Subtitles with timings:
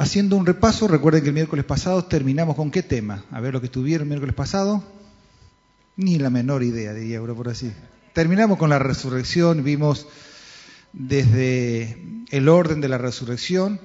[0.00, 3.22] Haciendo un repaso, recuerden que el miércoles pasado terminamos con qué tema.
[3.30, 4.82] A ver lo que tuvieron el miércoles pasado.
[5.96, 7.70] Ni la menor idea, diría Euro por así.
[8.14, 10.06] Terminamos con la resurrección, vimos
[10.94, 13.78] desde el orden de la resurrección,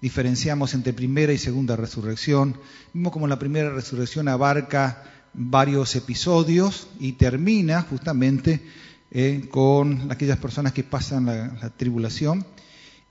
[0.00, 2.56] diferenciamos entre primera y segunda resurrección,
[2.94, 5.04] vimos como la primera resurrección abarca
[5.34, 8.62] varios episodios y termina justamente
[9.10, 12.46] eh, con aquellas personas que pasan la tribulación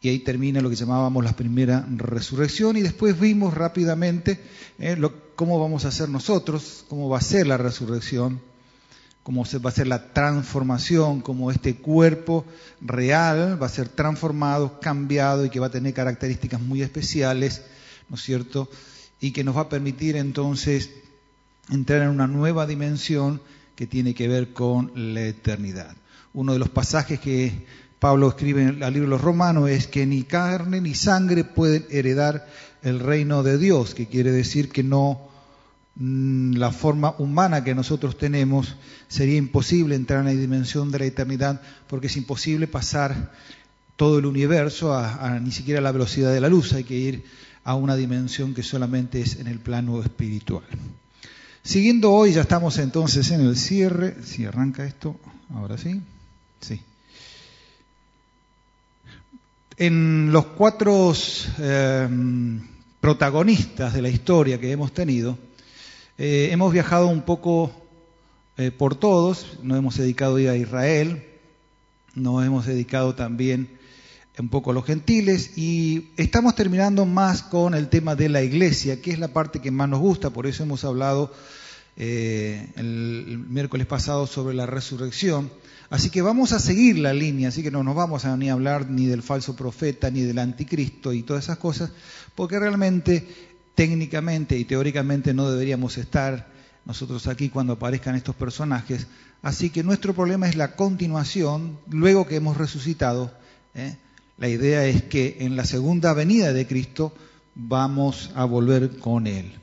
[0.02, 4.40] y ahí termina lo que llamábamos la primera resurrección y después vimos rápidamente
[4.80, 4.98] eh,
[5.36, 8.42] cómo vamos a hacer nosotros, cómo va a ser la resurrección,
[9.24, 12.46] cómo va a ser la transformación, cómo este cuerpo
[12.80, 17.64] real va a ser transformado, cambiado y que va a tener características muy especiales,
[18.08, 18.70] ¿no es cierto?
[19.20, 20.92] Y que nos va a permitir entonces
[21.70, 23.42] entrar en una nueva dimensión
[23.76, 25.96] que tiene que ver con la eternidad.
[26.34, 27.66] Uno de los pasajes que
[28.00, 31.86] Pablo escribe en el libro de los Romanos es que ni carne ni sangre pueden
[31.90, 32.48] heredar
[32.82, 35.20] el reino de Dios, que quiere decir que no
[35.96, 38.78] mm, la forma humana que nosotros tenemos
[39.10, 43.34] sería imposible entrar en la dimensión de la eternidad porque es imposible pasar
[43.98, 47.26] todo el universo a, ni siquiera la velocidad de la luz, hay que ir
[47.66, 50.64] a una dimensión que solamente es en el plano espiritual.
[51.64, 55.20] Siguiendo hoy, ya estamos entonces en el cierre, si arranca esto,
[55.54, 56.02] ahora sí,
[56.62, 56.82] sí.
[59.82, 61.14] En los cuatro
[61.58, 62.60] em,
[63.00, 65.38] protagonistas de la historia que hemos tenido,
[66.18, 67.72] eh, hemos viajado un poco
[68.58, 71.24] eh, por todos, nos hemos dedicado a Israel,
[72.14, 73.70] nos hemos dedicado también
[74.38, 79.02] un poco a los gentiles y estamos terminando más con el tema de la iglesia,
[79.02, 81.34] que es la parte que más nos gusta, por eso hemos hablado
[81.96, 85.50] eh, el miércoles pasado sobre la resurrección.
[85.90, 88.90] Así que vamos a seguir la línea, así que no nos vamos a ni hablar
[88.90, 91.92] ni del falso profeta, ni del anticristo y todas esas cosas,
[92.36, 93.28] porque realmente,
[93.74, 96.48] técnicamente y teóricamente no deberíamos estar
[96.86, 99.08] nosotros aquí cuando aparezcan estos personajes.
[99.42, 103.32] Así que nuestro problema es la continuación, luego que hemos resucitado.
[103.74, 103.96] ¿eh?
[104.38, 107.14] La idea es que en la segunda venida de Cristo
[107.56, 109.54] vamos a volver con Él.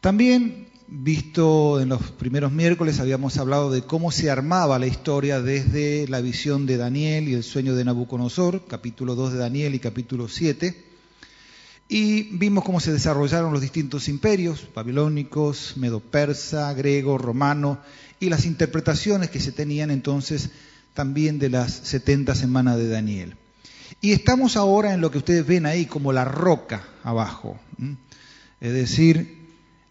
[0.00, 0.63] También
[0.96, 6.20] visto en los primeros miércoles, habíamos hablado de cómo se armaba la historia desde la
[6.20, 10.84] visión de Daniel y el sueño de Nabucodonosor, capítulo 2 de Daniel y capítulo 7.
[11.88, 17.80] Y vimos cómo se desarrollaron los distintos imperios, babilónicos, medo-persa, griego, romano,
[18.20, 20.50] y las interpretaciones que se tenían entonces
[20.94, 23.36] también de las 70 semanas de Daniel.
[24.00, 27.58] Y estamos ahora en lo que ustedes ven ahí como la roca abajo.
[28.60, 29.43] Es decir,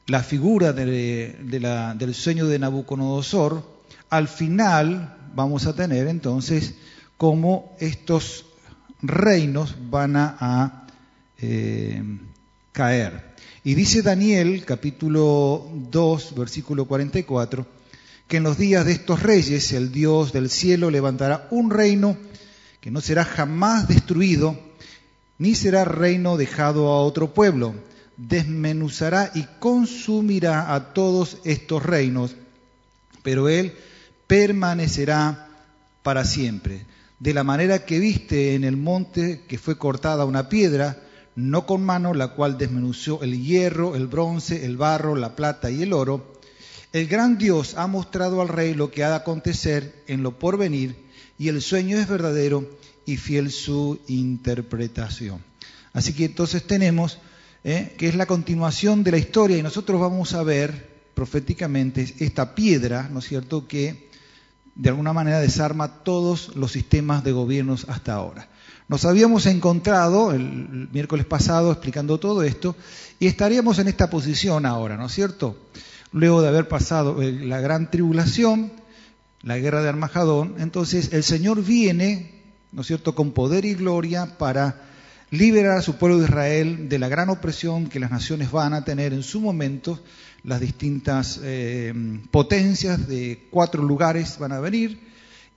[0.07, 3.63] la figura del sueño de Nabucodonosor,
[4.09, 6.75] al final vamos a tener entonces
[7.17, 8.45] cómo estos
[9.01, 10.87] reinos van a,
[11.39, 12.03] eh,
[12.71, 13.33] caer.
[13.63, 17.65] Y dice Daniel, capítulo 2, versículo 44,
[18.27, 22.17] que en los días de estos reyes el Dios del cielo levantará un reino
[22.81, 24.59] que no será jamás destruido,
[25.37, 27.73] ni será reino dejado a otro pueblo
[28.17, 32.35] desmenuzará y consumirá a todos estos reinos,
[33.23, 33.73] pero él
[34.27, 35.49] permanecerá
[36.03, 36.85] para siempre.
[37.19, 41.01] De la manera que viste en el monte que fue cortada una piedra,
[41.35, 45.81] no con mano, la cual desmenuzó el hierro, el bronce, el barro, la plata y
[45.81, 46.33] el oro,
[46.91, 50.95] el gran Dios ha mostrado al rey lo que ha de acontecer en lo porvenir,
[51.39, 52.69] y el sueño es verdadero
[53.05, 55.43] y fiel su interpretación.
[55.93, 57.17] Así que entonces tenemos
[57.63, 57.95] ¿eh?
[57.97, 63.09] que es la continuación de la historia, y nosotros vamos a ver proféticamente esta piedra,
[63.11, 64.09] ¿no es cierto?, que
[64.75, 68.49] de alguna manera desarma todos los sistemas de gobiernos hasta ahora.
[68.87, 72.75] Nos habíamos encontrado el miércoles pasado explicando todo esto
[73.19, 75.55] y estaríamos en esta posición ahora, ¿no es cierto?
[76.11, 78.71] Luego de haber pasado eh, la gran tribulación,
[79.41, 82.41] la guerra de Armagedón, entonces el Señor viene,
[82.71, 84.92] ¿no es cierto?, con poder y gloria para
[85.33, 88.85] liberar a su pueblo de Israel de la gran opresión que las naciones van a
[88.85, 89.99] tener en su momento.
[90.43, 91.91] Las distintas eh,
[92.29, 94.99] potencias de cuatro lugares van a venir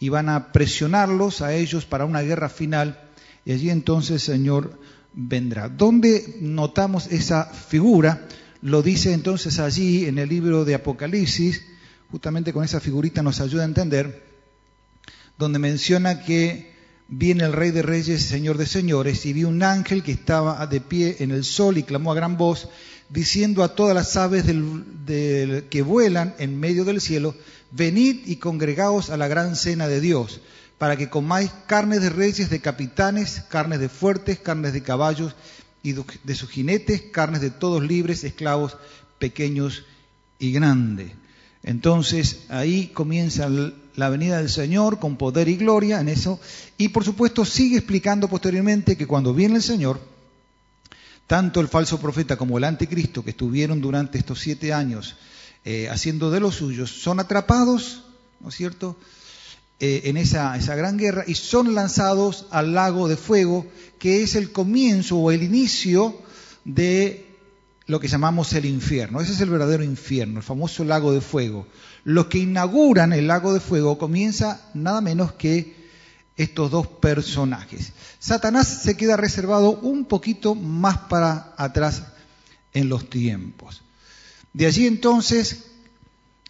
[0.00, 3.02] y van a presionarlos a ellos para una guerra final
[3.44, 4.78] y allí entonces el Señor
[5.12, 5.68] vendrá.
[5.68, 8.26] ¿Dónde notamos esa figura?
[8.62, 11.62] Lo dice entonces allí en el libro de Apocalipsis,
[12.10, 14.24] justamente con esa figurita nos ayuda a entender,
[15.36, 16.75] donde menciona que
[17.08, 20.80] viene el Rey de Reyes, Señor de Señores, y vi un ángel que estaba de
[20.80, 22.68] pie en el sol y clamó a gran voz,
[23.08, 24.44] diciendo a todas las aves
[25.06, 27.34] que vuelan en medio del cielo,
[27.70, 30.40] venid y congregaos a la gran cena de Dios,
[30.78, 35.34] para que comáis carnes de reyes, de capitanes, carnes de fuertes, carnes de caballos
[35.82, 38.76] y de sus jinetes, carnes de todos libres, esclavos,
[39.18, 39.84] pequeños
[40.38, 41.12] y grandes.
[41.62, 43.48] Entonces ahí comienza
[43.96, 46.38] la venida del Señor con poder y gloria en eso.
[46.78, 50.00] Y por supuesto sigue explicando posteriormente que cuando viene el Señor,
[51.26, 55.16] tanto el falso profeta como el anticristo que estuvieron durante estos siete años
[55.64, 58.04] eh, haciendo de los suyos, son atrapados,
[58.40, 58.96] ¿no es cierto?,
[59.78, 63.66] eh, en esa, esa gran guerra y son lanzados al lago de fuego,
[63.98, 66.18] que es el comienzo o el inicio
[66.64, 67.25] de
[67.86, 69.20] lo que llamamos el infierno.
[69.20, 71.66] Ese es el verdadero infierno, el famoso lago de fuego.
[72.04, 75.76] Los que inauguran el lago de fuego comienza nada menos que
[76.36, 77.92] estos dos personajes.
[78.18, 82.02] Satanás se queda reservado un poquito más para atrás
[82.74, 83.82] en los tiempos.
[84.52, 85.64] De allí entonces,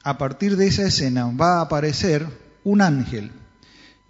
[0.03, 2.27] a partir de esa escena, va a aparecer
[2.65, 3.31] un ángel,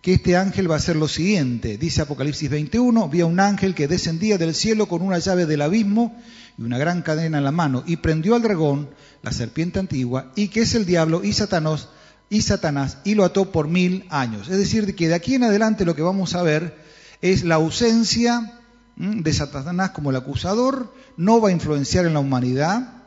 [0.06, 1.78] que este ángel va a hacer lo siguiente.
[1.78, 6.16] Dice Apocalipsis 21, vi un ángel que descendía del cielo con una llave del abismo
[6.56, 8.88] y una gran cadena en la mano, y prendió al dragón,
[9.22, 11.88] la serpiente antigua, y que es el diablo y Satanás,
[12.30, 14.48] y Satanás, y lo ató por mil años.
[14.48, 16.78] Es decir, que de aquí en adelante lo que vamos a ver
[17.20, 18.60] es la ausencia
[18.94, 23.02] de Satanás como el acusador, no va a influenciar en la humanidad,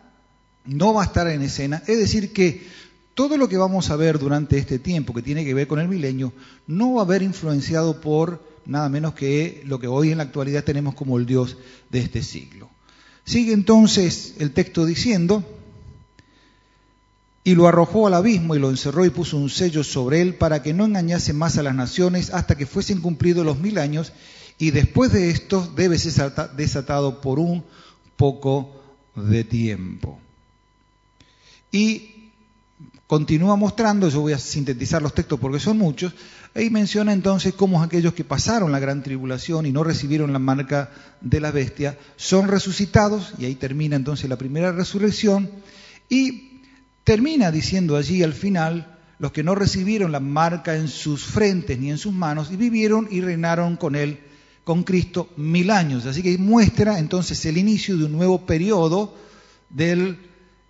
[0.65, 1.81] no va a estar en escena.
[1.87, 2.67] Es decir, que
[3.19, 5.89] todo lo que vamos a ver durante este tiempo que tiene que ver con el
[5.89, 6.31] milenio
[6.67, 10.63] no va a haber influenciado por nada menos que lo que hoy en la actualidad
[10.63, 11.57] tenemos como el Dios
[11.89, 12.69] de este siglo.
[13.25, 15.43] Sigue entonces el texto diciendo,
[17.43, 20.63] y lo arrojó al abismo y lo encerró y puso un sello sobre él para
[20.63, 24.13] que no engañase más a las naciones hasta que fuesen cumplidos los mil años,
[24.57, 27.65] y después de esto debe ser desatado por un
[28.15, 28.81] poco
[29.13, 30.17] de tiempo.
[31.69, 32.15] Y
[33.09, 36.13] continúa mostrando, yo voy a sintetizar los textos porque son muchos,
[36.55, 40.89] Ahí menciona entonces cómo aquellos que pasaron la gran tribulación y no recibieron la marca
[41.21, 45.49] de la bestia son resucitados, y ahí termina entonces la primera resurrección,
[46.09, 46.61] y
[47.03, 51.91] termina diciendo allí al final, los que no recibieron la marca en sus frentes ni
[51.91, 54.19] en sus manos, y vivieron y reinaron con él,
[54.63, 56.05] con Cristo, mil años.
[56.07, 59.15] Así que muestra entonces el inicio de un nuevo periodo
[59.69, 60.28] del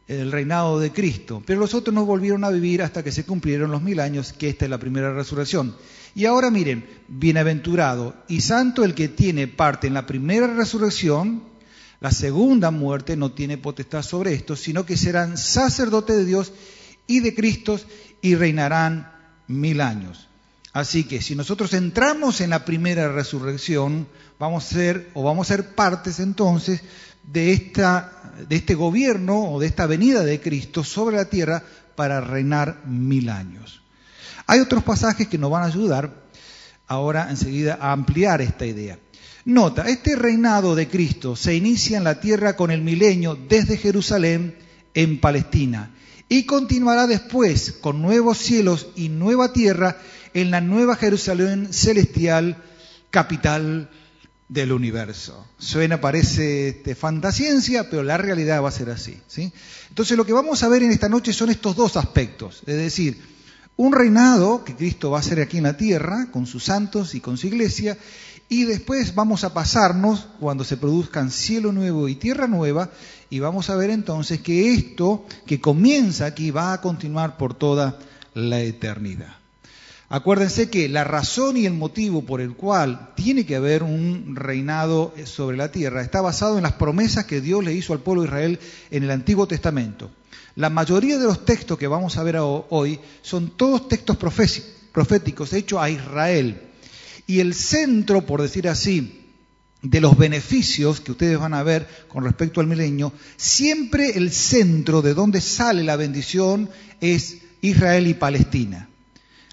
[0.09, 1.44] el reinado de Cristo.
[1.45, 4.50] Pero los otros no volvieron a vivir hasta que se cumplieron los mil años, que
[4.50, 5.75] esta es la primera resurrección.
[6.15, 11.44] Y ahora miren, bienaventurado y santo el que tiene parte en la primera resurrección,
[12.01, 16.53] la segunda muerte no tiene potestad sobre esto, sino que serán sacerdotes de Dios
[17.05, 17.79] y de Cristo
[18.21, 19.12] y reinarán
[19.47, 20.27] mil años.
[20.73, 24.07] Así que si nosotros entramos en la primera resurrección,
[24.39, 26.81] vamos a ser o vamos a ser partes entonces
[27.31, 27.71] de,
[28.49, 31.63] este gobierno o de esta venida de Cristo sobre la tierra
[31.95, 33.81] para reinar mil años.
[34.47, 36.11] Hay otros pasajes que nos van a ayudar
[36.87, 38.97] ahora enseguida a ampliar esta idea.
[39.45, 44.55] Nota, este reinado de Cristo se inicia en la tierra con el milenio desde Jerusalén
[44.93, 45.91] en Palestina
[46.27, 49.97] y continuará después con nuevos cielos y nueva tierra
[50.33, 52.57] en la nueva Jerusalén celestial,
[53.09, 53.89] capital
[54.50, 55.46] del universo.
[55.60, 59.18] Suena, parece este, fantasciencia, pero la realidad va a ser así.
[59.28, 59.54] ¿sí?
[59.90, 63.22] Entonces lo que vamos a ver en esta noche son estos dos aspectos, es decir,
[63.78, 67.22] un reinado que Cristo va a hacer aquí en la tierra, con sus santos y
[67.22, 67.98] con su iglesia,
[68.50, 72.89] y después vamos a pasarnos cuando se produzcan cielo nuevo y tierra nueva,
[73.29, 78.00] y vamos a ver entonces que esto que comienza aquí va a continuar por toda
[78.34, 79.38] la eternidad.
[80.12, 85.13] Acuérdense que la razón y el motivo por el cual tiene que haber un reinado
[85.25, 88.28] sobre la tierra está basado en las promesas que Dios le hizo al pueblo de
[88.28, 90.10] Israel en el Antiguo Testamento.
[90.56, 94.18] La mayoría de los textos que vamos a ver hoy son todos textos
[94.92, 96.60] proféticos hechos a Israel.
[97.28, 99.28] Y el centro, por decir así,
[99.84, 105.04] de los beneficios que ustedes van a ver con respecto al milenio, siempre el centro
[105.04, 106.68] de donde sale la bendición
[107.00, 108.89] es Israel y Palestina.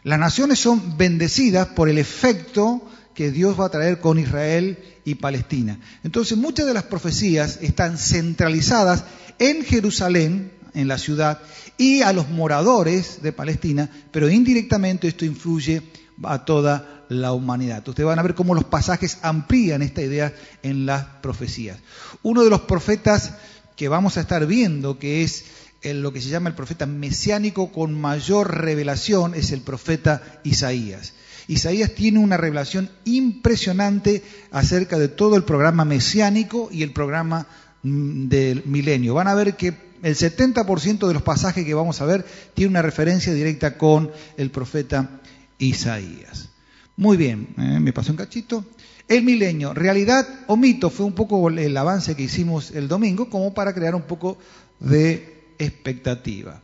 [0.07, 2.81] Las naciones son bendecidas por el efecto
[3.13, 5.81] que Dios va a traer con Israel y Palestina.
[6.05, 9.03] Entonces muchas de las profecías están centralizadas
[9.41, 11.41] en Jerusalén, en la ciudad,
[11.77, 15.83] y a los moradores de Palestina, pero indirectamente esto influye
[16.23, 17.89] a toda la humanidad.
[17.89, 20.33] Ustedes van a ver cómo los pasajes amplían esta idea
[20.63, 21.79] en las profecías.
[22.23, 23.33] Uno de los profetas
[23.75, 25.47] que vamos a estar viendo, que es
[25.95, 31.12] lo que se llama el profeta mesiánico con mayor revelación es el profeta Isaías.
[31.49, 37.47] Isaías tiene una revelación impresionante acerca de todo el programa mesiánico y el programa
[37.83, 39.14] mm, del milenio.
[39.14, 42.25] Van a ver que el 70% de los pasajes que vamos a ver
[42.55, 45.21] tiene una referencia directa con el profeta
[45.59, 46.50] Isaías.
[46.97, 47.78] Muy bien, ¿eh?
[47.81, 48.64] me pasó un cachito.
[49.09, 53.55] El milenio, realidad o mito, fue un poco el avance que hicimos el domingo, como
[53.55, 54.37] para crear un poco
[54.81, 56.63] de expectativa.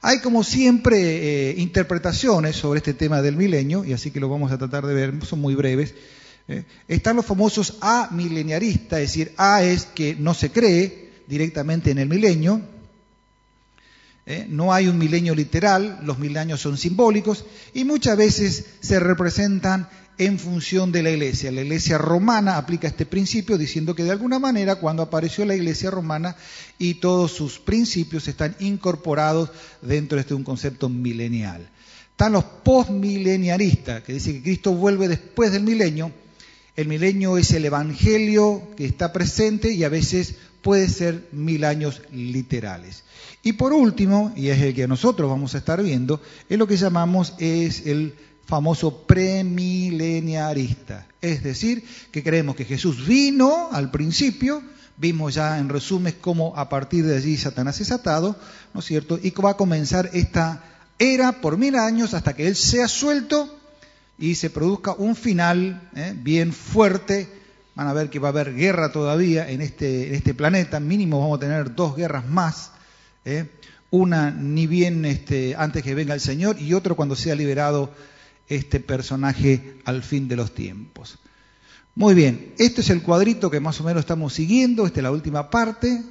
[0.00, 4.52] Hay como siempre eh, interpretaciones sobre este tema del milenio, y así que lo vamos
[4.52, 5.94] a tratar de ver, son muy breves.
[6.48, 6.64] ¿eh?
[6.86, 12.08] Están los famosos amileniaristas, es decir, A es que no se cree directamente en el
[12.08, 12.62] milenio,
[14.26, 14.46] ¿eh?
[14.48, 17.44] no hay un milenio literal, los mil años son simbólicos
[17.74, 21.52] y muchas veces se representan en función de la iglesia.
[21.52, 25.90] La iglesia romana aplica este principio diciendo que de alguna manera cuando apareció la iglesia
[25.90, 26.36] romana
[26.78, 31.68] y todos sus principios están incorporados dentro de este un concepto milenial.
[32.10, 36.10] Están los postmileniaristas que dicen que Cristo vuelve después del milenio.
[36.74, 42.02] El milenio es el evangelio que está presente y a veces puede ser mil años
[42.12, 43.04] literales.
[43.42, 46.76] Y por último, y es el que nosotros vamos a estar viendo, es lo que
[46.76, 48.14] llamamos es el
[48.48, 51.06] famoso premileniarista.
[51.20, 54.62] Es decir, que creemos que Jesús vino al principio,
[54.96, 58.36] vimos ya en resumen cómo a partir de allí Satanás es atado,
[58.72, 59.20] ¿no es cierto?
[59.22, 60.64] Y va a comenzar esta
[60.98, 63.54] era por mil años hasta que Él sea suelto
[64.18, 66.14] y se produzca un final ¿eh?
[66.16, 67.28] bien fuerte.
[67.74, 71.20] Van a ver que va a haber guerra todavía en este, en este planeta, mínimo
[71.20, 72.70] vamos a tener dos guerras más.
[73.26, 73.44] ¿eh?
[73.90, 77.92] Una ni bien este, antes que venga el Señor y otro cuando sea liberado
[78.48, 81.18] este personaje al fin de los tiempos.
[81.94, 85.10] Muy bien, este es el cuadrito que más o menos estamos siguiendo, esta es la
[85.10, 86.02] última parte,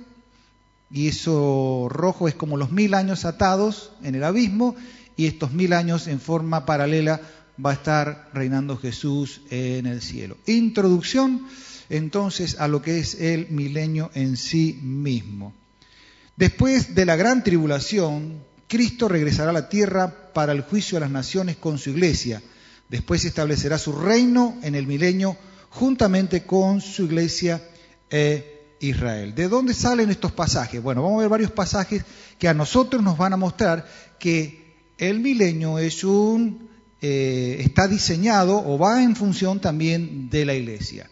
[0.92, 4.76] y eso rojo es como los mil años atados en el abismo,
[5.16, 7.22] y estos mil años en forma paralela
[7.64, 10.38] va a estar reinando Jesús en el cielo.
[10.46, 11.48] Introducción
[11.90, 15.54] entonces a lo que es el milenio en sí mismo.
[16.36, 21.12] Después de la gran tribulación, Cristo regresará a la tierra para el juicio de las
[21.12, 22.42] naciones con su iglesia.
[22.90, 25.38] Después establecerá su reino en el milenio
[25.70, 27.62] juntamente con su iglesia
[28.10, 29.34] e Israel.
[29.36, 30.82] ¿De dónde salen estos pasajes?
[30.82, 32.04] Bueno, vamos a ver varios pasajes
[32.38, 33.88] que a nosotros nos van a mostrar
[34.20, 36.70] que el milenio es un,
[37.02, 41.10] eh, está diseñado o va en función también de la iglesia.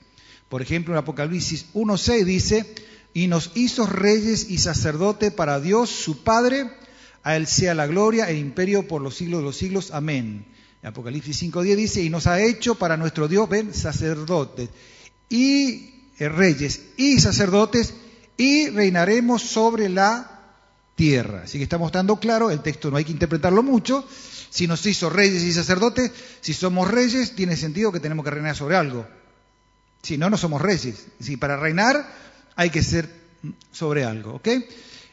[0.50, 2.76] Por ejemplo, en Apocalipsis 1.6 dice,
[3.14, 6.70] y nos hizo reyes y sacerdote para Dios su Padre,
[7.26, 9.90] a Él sea la gloria e imperio por los siglos de los siglos.
[9.92, 10.46] Amén.
[10.84, 14.70] Apocalipsis 5.10 dice, y nos ha hecho para nuestro Dios, ven, sacerdotes
[15.28, 17.96] y eh, reyes y sacerdotes,
[18.38, 20.40] y reinaremos sobre la
[20.96, 21.42] tierra.
[21.46, 24.08] Así que está mostrando claro, el texto no hay que interpretarlo mucho.
[24.52, 28.56] Si nos hizo reyes y sacerdotes, si somos reyes, tiene sentido que tenemos que reinar
[28.56, 29.08] sobre algo.
[30.04, 31.08] Si no, no somos reyes.
[31.20, 32.08] Si para reinar
[32.56, 33.10] hay que ser
[33.72, 34.48] sobre algo, ¿ok?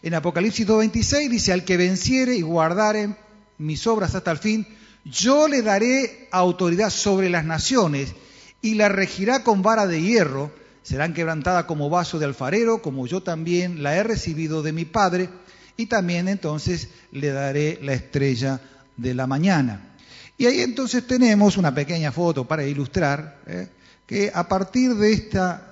[0.02, 3.14] En Apocalipsis 2.26 dice, al que venciere y guardare
[3.58, 4.66] mis obras hasta el fin,
[5.04, 8.14] yo le daré autoridad sobre las naciones
[8.60, 10.50] y la regirá con vara de hierro,
[10.82, 15.28] serán quebrantadas como vaso de alfarero, como yo también la he recibido de mi Padre,
[15.76, 18.60] y también entonces le daré la estrella
[18.96, 19.94] de la mañana.
[20.36, 23.68] Y ahí entonces tenemos una pequeña foto para ilustrar ¿eh?
[24.06, 25.12] que a partir de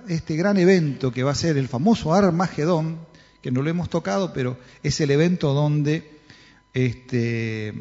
[0.08, 2.98] este gran evento que va a ser el famoso Armagedón,
[3.42, 6.20] que no lo hemos tocado, pero es el evento donde
[6.74, 7.74] este,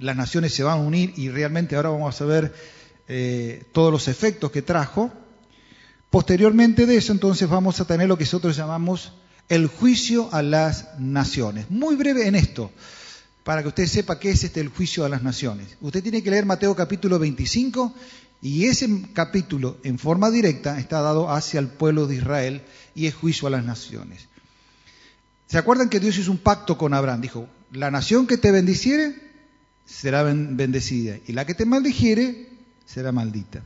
[0.00, 2.54] las naciones se van a unir y realmente ahora vamos a ver
[3.08, 5.12] eh, todos los efectos que trajo.
[6.10, 9.12] Posteriormente de eso, entonces vamos a tener lo que nosotros llamamos
[9.48, 11.70] el juicio a las naciones.
[11.70, 12.70] Muy breve en esto,
[13.44, 15.76] para que usted sepa qué es este el juicio a las naciones.
[15.80, 17.94] Usted tiene que leer Mateo capítulo 25
[18.42, 22.62] y ese capítulo en forma directa está dado hacia el pueblo de Israel
[22.96, 24.26] y es juicio a las naciones.
[25.46, 27.20] ¿Se acuerdan que Dios hizo un pacto con Abraham?
[27.20, 29.14] Dijo, la nación que te bendiciere
[29.84, 32.48] será bendecida y la que te maldijere
[32.86, 33.62] será maldita.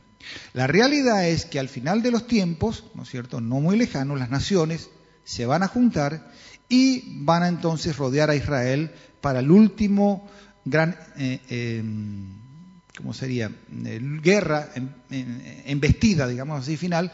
[0.53, 4.19] La realidad es que al final de los tiempos, ¿no es cierto?, no muy lejanos,
[4.19, 4.89] las naciones
[5.23, 6.31] se van a juntar
[6.69, 10.29] y van a entonces rodear a Israel para el último
[10.65, 12.27] gran, eh, em,
[12.97, 13.49] ¿cómo sería?,
[14.21, 14.69] guerra,
[15.09, 17.11] embestida, digamos así, final,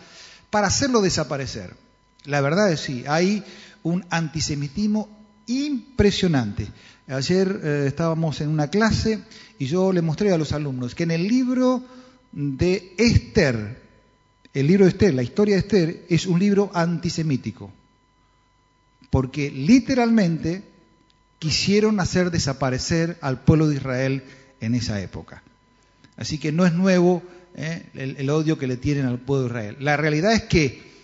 [0.50, 1.87] para hacerlo desaparecer.
[2.26, 3.44] La verdad es sí, hay
[3.84, 5.10] un antisemitismo
[5.48, 6.68] impresionante.
[7.08, 9.22] Ayer eh, estábamos en una clase
[9.60, 11.84] y yo le mostré a los alumnos que en el libro
[12.32, 13.82] de Esther,
[14.54, 17.72] el libro de Esther, la historia de Esther, es un libro antisemítico,
[19.10, 20.64] porque literalmente
[21.40, 24.24] quisieron hacer desaparecer al pueblo de Israel
[24.60, 25.44] en esa época.
[26.18, 27.24] Así que no es nuevo
[27.56, 29.78] eh, el, el odio que le tienen al pueblo de Israel.
[29.80, 30.97] La realidad es que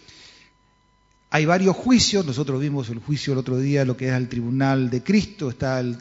[1.36, 4.92] hay varios juicios, nosotros vimos el juicio el otro día, lo que es el tribunal
[4.92, 5.98] de Cristo, está el,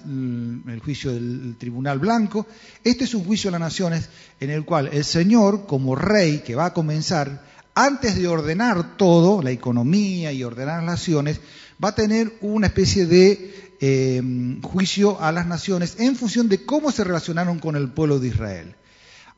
[0.84, 2.46] juicio del tribunal blanco.
[2.84, 4.10] Este es un juicio de las naciones
[4.40, 9.40] en el cual el Señor, como rey que va a comenzar, antes de ordenar todo,
[9.40, 11.40] la economía y ordenar las naciones,
[11.82, 14.20] va a tener una especie de eh,
[14.62, 18.74] juicio a las naciones en función de cómo se relacionaron con el pueblo de Israel.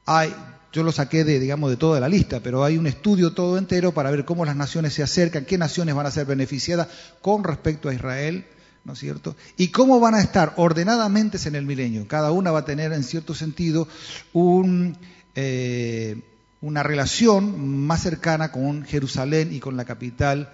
[0.07, 0.35] Hay,
[0.75, 3.95] yo lo saqué de, digamos, de toda la lista, pero hay un estudio todo entero
[3.95, 6.89] para ver cómo las naciones se acercan, qué naciones van a ser beneficiadas
[7.23, 8.45] con respecto a Israel,
[8.85, 9.37] ¿no es cierto?
[9.57, 12.09] Y cómo van a estar ordenadamente en el milenio.
[12.09, 13.87] Cada una va a tener, en cierto sentido,
[15.37, 16.21] eh,
[16.61, 20.53] una relación más cercana con Jerusalén y con la capital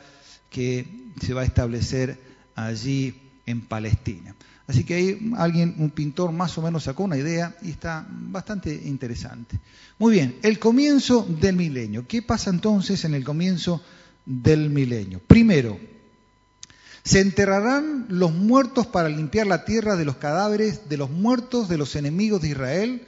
[0.50, 0.86] que
[1.24, 2.18] se va a establecer
[2.56, 3.14] allí
[3.46, 4.34] en Palestina.
[4.70, 8.72] Así que ahí alguien, un pintor más o menos sacó una idea y está bastante
[8.72, 9.58] interesante.
[9.98, 12.06] Muy bien, el comienzo del milenio.
[12.06, 13.82] ¿Qué pasa entonces en el comienzo
[14.24, 15.20] del milenio?
[15.26, 15.76] Primero,
[17.02, 21.76] se enterrarán los muertos para limpiar la tierra de los cadáveres de los muertos de
[21.76, 23.02] los enemigos de Israel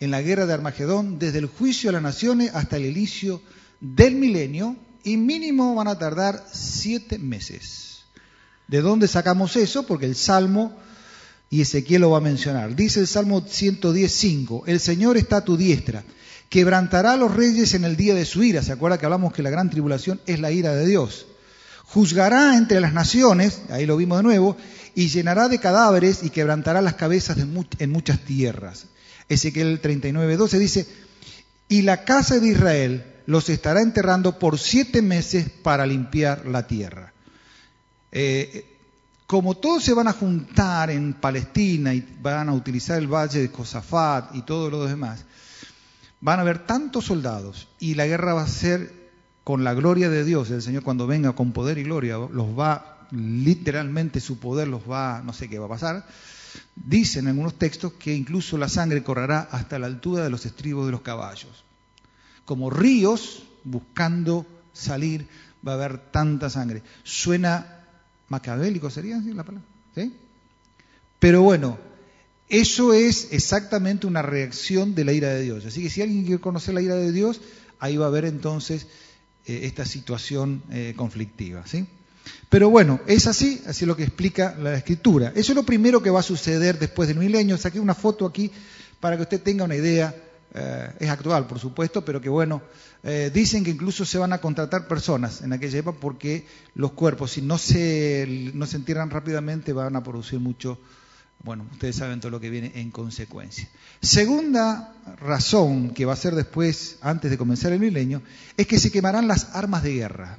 [0.00, 3.40] en la guerra de Armagedón, desde el juicio a las naciones hasta el inicio
[3.80, 8.02] del milenio, y mínimo van a tardar siete meses.
[8.66, 9.86] ¿De dónde sacamos eso?
[9.86, 10.76] Porque el Salmo,
[11.50, 15.56] y Ezequiel lo va a mencionar, dice el Salmo 110.5, el Señor está a tu
[15.56, 16.04] diestra,
[16.48, 18.62] quebrantará a los reyes en el día de su ira.
[18.62, 21.26] ¿Se acuerda que hablamos que la gran tribulación es la ira de Dios?
[21.84, 24.56] Juzgará entre las naciones, ahí lo vimos de nuevo,
[24.94, 28.86] y llenará de cadáveres y quebrantará las cabezas en muchas tierras.
[29.28, 30.86] Ezequiel 39.12 dice,
[31.68, 37.12] y la casa de Israel los estará enterrando por siete meses para limpiar la tierra.
[38.12, 38.73] Eh,
[39.34, 43.48] como todos se van a juntar en Palestina y van a utilizar el valle de
[43.48, 45.24] Josafat y todo lo demás,
[46.20, 49.10] van a haber tantos soldados y la guerra va a ser
[49.42, 53.08] con la gloria de Dios, el Señor cuando venga con poder y gloria, los va,
[53.10, 56.06] literalmente su poder los va, no sé qué va a pasar,
[56.76, 60.86] dicen en algunos textos que incluso la sangre correrá hasta la altura de los estribos
[60.86, 61.64] de los caballos.
[62.44, 65.26] Como ríos buscando salir,
[65.66, 66.84] va a haber tanta sangre.
[67.02, 67.83] Suena
[68.28, 69.68] macabélico, sería la palabra.
[69.94, 70.12] ¿Sí?
[71.18, 71.78] Pero bueno,
[72.48, 75.64] eso es exactamente una reacción de la ira de Dios.
[75.64, 77.40] Así que si alguien quiere conocer la ira de Dios,
[77.78, 78.86] ahí va a haber entonces
[79.46, 81.66] eh, esta situación eh, conflictiva.
[81.66, 81.86] ¿sí?
[82.48, 85.32] Pero bueno, es así, así es lo que explica la escritura.
[85.34, 87.56] Eso es lo primero que va a suceder después del milenio.
[87.56, 88.50] Saqué una foto aquí
[89.00, 90.14] para que usted tenga una idea
[90.56, 92.62] eh, es actual, por supuesto, pero que bueno,
[93.02, 97.32] eh, dicen que incluso se van a contratar personas en aquella época porque los cuerpos,
[97.32, 100.78] si no se, no se entierran rápidamente, van a producir mucho,
[101.42, 103.68] bueno, ustedes saben todo lo que viene en consecuencia.
[104.00, 108.22] Segunda razón que va a ser después, antes de comenzar el milenio,
[108.56, 110.38] es que se quemarán las armas de guerra.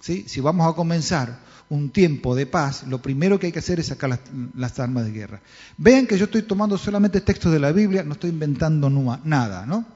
[0.00, 0.24] ¿Sí?
[0.28, 1.38] Si vamos a comenzar
[1.70, 4.20] un tiempo de paz, lo primero que hay que hacer es sacar
[4.54, 5.40] las, armas de guerra.
[5.76, 8.90] Vean que yo estoy tomando solamente textos de la Biblia, no estoy inventando
[9.24, 9.86] nada, ¿no?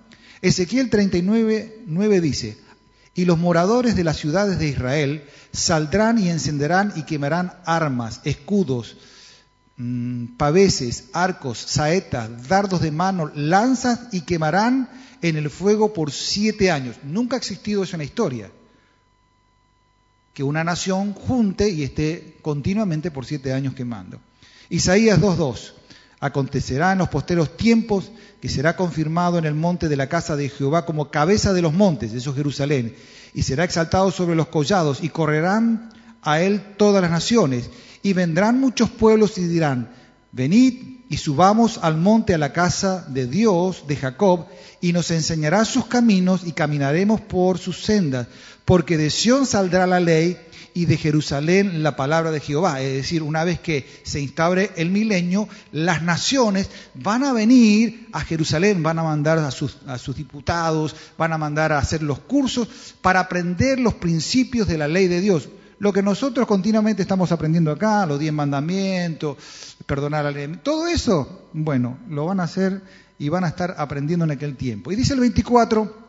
[0.41, 2.59] Ezequiel 39, 9 dice,
[3.15, 8.97] y los moradores de las ciudades de Israel saldrán y encenderán y quemarán armas, escudos,
[9.77, 14.89] mm, paveses, arcos, saetas, dardos de mano, lanzas y quemarán
[15.21, 16.97] en el fuego por siete años.
[17.03, 18.51] Nunca ha existido eso en la historia
[20.39, 24.21] que una nación junte y esté continuamente por siete años quemando.
[24.71, 25.73] Isaías 2.2.
[26.21, 30.49] Acontecerá en los posteros tiempos que será confirmado en el monte de la casa de
[30.49, 32.95] Jehová como cabeza de los montes, eso es Jerusalén,
[33.35, 35.91] y será exaltado sobre los collados, y correrán
[36.23, 37.69] a él todas las naciones,
[38.05, 39.91] y vendrán muchos pueblos y dirán,
[40.31, 44.47] venid y subamos al monte a la casa de Dios, de Jacob,
[44.81, 48.27] y nos enseñará sus caminos y caminaremos por sus sendas,
[48.65, 50.37] porque de Sión saldrá la ley
[50.75, 52.81] y de Jerusalén la palabra de Jehová.
[52.81, 58.21] Es decir, una vez que se instaure el milenio, las naciones van a venir a
[58.21, 62.21] Jerusalén, van a mandar a sus, a sus diputados, van a mandar a hacer los
[62.21, 62.69] cursos
[63.01, 65.49] para aprender los principios de la ley de Dios.
[65.79, 69.37] Lo que nosotros continuamente estamos aprendiendo acá, los diez mandamientos,
[69.87, 72.83] perdonar ley, todo eso, bueno, lo van a hacer
[73.19, 74.91] y van a estar aprendiendo en aquel tiempo.
[74.91, 76.09] Y dice el 24,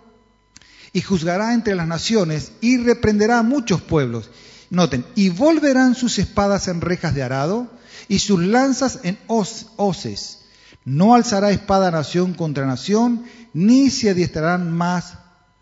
[0.93, 4.29] y juzgará entre las naciones y reprenderá a muchos pueblos.
[4.69, 7.67] Noten, y volverán sus espadas en rejas de arado
[8.07, 10.45] y sus lanzas en hoces.
[10.85, 15.13] No alzará espada nación contra nación, ni se adiestrarán más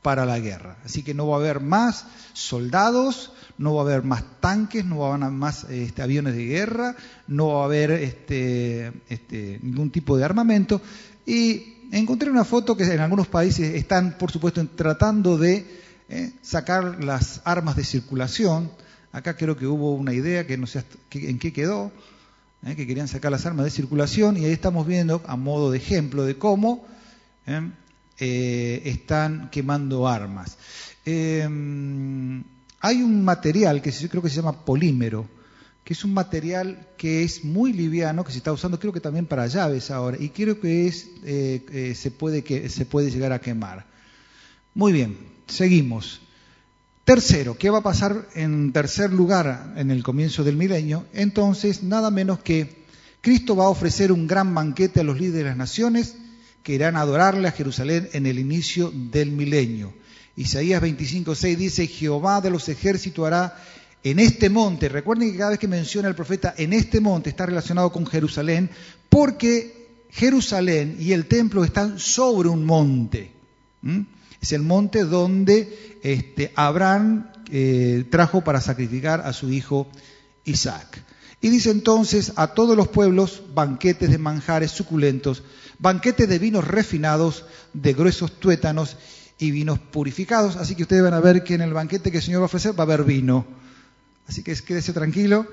[0.01, 0.77] para la guerra.
[0.85, 4.99] Así que no va a haber más soldados, no va a haber más tanques, no
[4.99, 6.95] va a haber más este, aviones de guerra,
[7.27, 10.81] no va a haber este, este, ningún tipo de armamento.
[11.25, 15.65] Y encontré una foto que en algunos países están, por supuesto, tratando de
[16.09, 16.33] ¿eh?
[16.41, 18.71] sacar las armas de circulación.
[19.11, 21.91] Acá creo que hubo una idea que no sé en qué quedó,
[22.65, 22.75] ¿eh?
[22.75, 26.23] que querían sacar las armas de circulación y ahí estamos viendo a modo de ejemplo
[26.23, 26.85] de cómo
[28.19, 30.57] están quemando armas.
[32.79, 35.27] Hay un material que creo que se llama polímero,
[35.83, 39.25] que es un material que es muy liviano, que se está usando creo que también
[39.25, 43.31] para llaves ahora, y creo que es, eh, eh, se, puede que, se puede llegar
[43.31, 43.85] a quemar.
[44.73, 46.21] Muy bien, seguimos.
[47.03, 51.05] Tercero, ¿qué va a pasar en tercer lugar en el comienzo del milenio?
[51.13, 52.83] Entonces, nada menos que
[53.21, 56.15] Cristo va a ofrecer un gran banquete a los líderes de las naciones
[56.63, 59.93] que irán a adorarle a Jerusalén en el inicio del milenio.
[60.37, 63.57] Isaías 25:6 dice, Jehová de los ejércitos hará
[64.03, 67.47] en este monte, recuerden que cada vez que menciona el profeta en este monte está
[67.47, 68.69] relacionado con Jerusalén,
[69.09, 73.31] porque Jerusalén y el templo están sobre un monte.
[74.39, 79.87] Es el monte donde este, Abraham eh, trajo para sacrificar a su hijo
[80.45, 81.03] Isaac.
[81.41, 85.43] Y dice entonces a todos los pueblos banquetes de manjares suculentos,
[85.79, 88.97] banquetes de vinos refinados, de gruesos tuétanos
[89.39, 90.55] y vinos purificados.
[90.55, 92.47] Así que ustedes van a ver que en el banquete que el Señor va a
[92.47, 93.45] ofrecer va a haber vino.
[94.27, 95.47] Así que quédese tranquilo,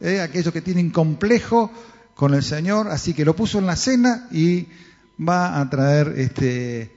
[0.00, 0.20] ¿eh?
[0.20, 1.70] aquellos que tienen complejo
[2.14, 4.66] con el Señor, así que lo puso en la cena y
[5.26, 6.92] va a traer este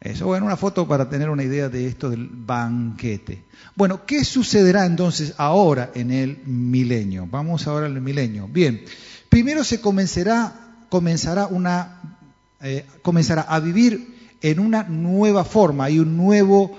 [0.00, 0.26] eso.
[0.26, 3.42] Bueno, una foto para tener una idea de esto del banquete.
[3.74, 7.26] Bueno, ¿qué sucederá entonces ahora en el milenio?
[7.28, 8.46] Vamos ahora al milenio.
[8.46, 8.84] Bien,
[9.28, 12.18] primero se comenzará, comenzará una,
[12.60, 16.78] eh, comenzará a vivir en una nueva forma y un nuevo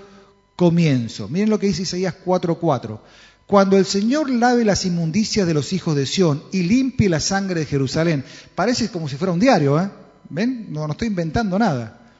[0.55, 1.27] comienzo.
[1.29, 2.99] Miren lo que dice Isaías 4:4.
[3.47, 7.61] Cuando el Señor lave las inmundicias de los hijos de Sión y limpie la sangre
[7.61, 9.89] de Jerusalén, parece como si fuera un diario, ¿eh?
[10.29, 10.67] ¿Ven?
[10.69, 12.11] No, no estoy inventando nada.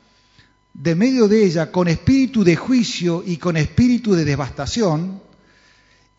[0.74, 5.22] De medio de ella, con espíritu de juicio y con espíritu de devastación,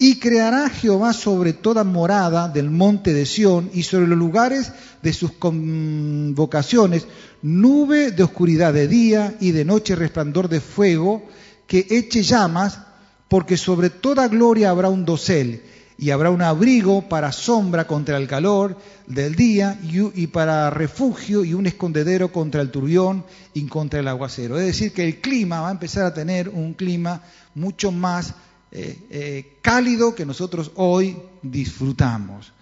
[0.02, 5.12] y creará Jehová sobre toda morada del monte de Sión y sobre los lugares de
[5.12, 7.06] sus convocaciones
[7.42, 11.28] nube de oscuridad de día y de noche resplandor de fuego
[11.66, 12.80] que eche llamas,
[13.28, 15.62] porque sobre toda gloria habrá un dosel
[15.98, 21.52] y habrá un abrigo para sombra contra el calor del día y, para refugio y
[21.52, 24.58] un escondedero contra el turbión y contra el aguacero.
[24.58, 27.20] Es decir, que el clima va a empezar a tener un clima
[27.54, 28.32] mucho más
[28.72, 32.52] eh, eh, cálido que nosotros hoy disfrutamos.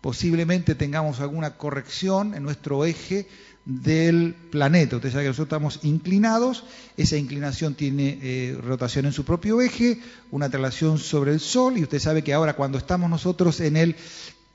[0.00, 3.26] Posiblemente tengamos alguna corrección en nuestro eje
[3.64, 4.96] del planeta.
[4.96, 6.64] Usted sabe que nosotros estamos inclinados,
[6.98, 11.82] esa inclinación tiene eh, rotación en su propio eje, una traslación sobre el Sol, y
[11.82, 13.96] usted sabe que ahora cuando estamos nosotros en el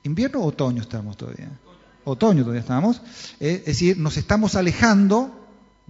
[0.04, 1.50] invierno otoño estamos todavía,
[2.04, 3.02] otoño todavía estamos,
[3.40, 5.39] es decir, nos estamos alejando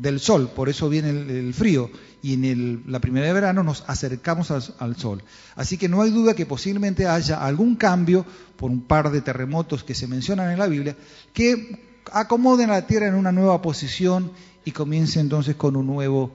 [0.01, 1.91] del Sol, por eso viene el, frío,
[2.23, 5.23] y en la primera de verano nos acercamos al, Sol.
[5.57, 8.25] Así que no hay duda que posiblemente haya algún cambio
[8.57, 10.97] por un par de terremotos que se mencionan en la Biblia,
[11.35, 14.33] que acomoden a la tierra en una nueva posición
[14.65, 16.35] y comience entonces con un nuevo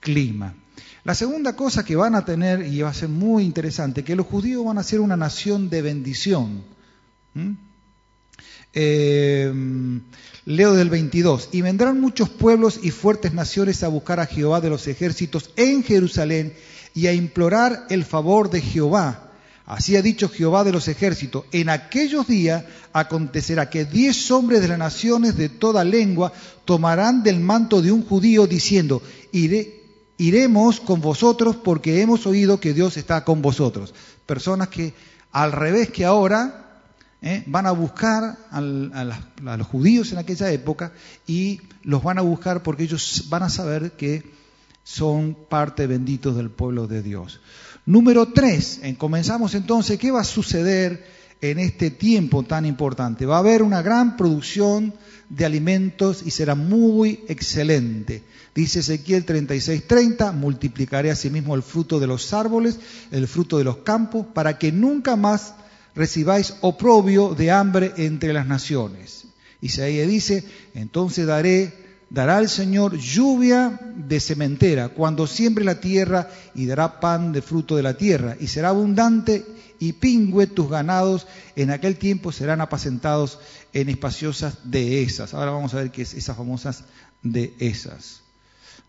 [0.00, 0.54] clima.
[1.02, 4.26] La segunda cosa que van a tener, y va a ser muy interesante, que los
[4.26, 6.64] judíos van a ser una nación de bendición.
[8.72, 9.52] Eh,
[10.44, 14.70] leo del 22, y vendrán muchos pueblos y fuertes naciones a buscar a Jehová de
[14.70, 16.54] los ejércitos en Jerusalén
[16.94, 19.30] y a implorar el favor de Jehová.
[19.66, 24.68] Así ha dicho Jehová de los ejércitos, en aquellos días acontecerá que diez hombres de
[24.68, 26.32] las naciones de toda lengua
[26.64, 29.00] tomarán del manto de un judío diciendo,
[30.18, 33.94] iremos con vosotros porque hemos oído que Dios está con vosotros.
[34.26, 34.92] Personas que
[35.30, 36.69] al revés que ahora
[37.22, 38.60] eh, van a buscar a
[39.56, 40.92] los judíos en aquella época
[41.26, 44.24] y los van a buscar porque ellos van a saber que
[44.84, 47.40] son parte benditos del pueblo de Dios.
[47.86, 51.04] Número tres, comenzamos entonces, ¿qué va a suceder
[51.40, 53.26] en este tiempo tan importante?
[53.26, 54.94] Va a haber una gran producción
[55.28, 58.22] de alimentos y será muy excelente.
[58.54, 62.78] Dice Ezequiel 36:30, multiplicaré asimismo el fruto de los árboles,
[63.10, 65.54] el fruto de los campos, para que nunca más
[65.94, 69.26] recibáis oprobio de hambre entre las naciones.
[69.60, 71.72] Isaías dice, entonces daré
[72.10, 77.76] Dará el Señor lluvia de cementera cuando siembre la tierra y dará pan de fruto
[77.76, 79.46] de la tierra y será abundante
[79.78, 83.38] y pingüe tus ganados en aquel tiempo serán apacentados
[83.72, 85.34] en espaciosas dehesas.
[85.34, 86.82] Ahora vamos a ver qué es esas famosas
[87.22, 88.22] dehesas.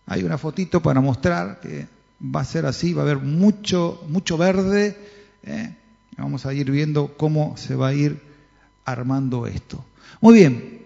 [0.08, 1.88] Hay una fotito para mostrar que
[2.24, 4.98] va a ser así, va a haber mucho, mucho verde.
[5.44, 5.76] ¿eh?
[6.18, 8.22] Vamos a ir viendo cómo se va a ir
[8.86, 9.84] armando esto.
[10.20, 10.82] Muy bien,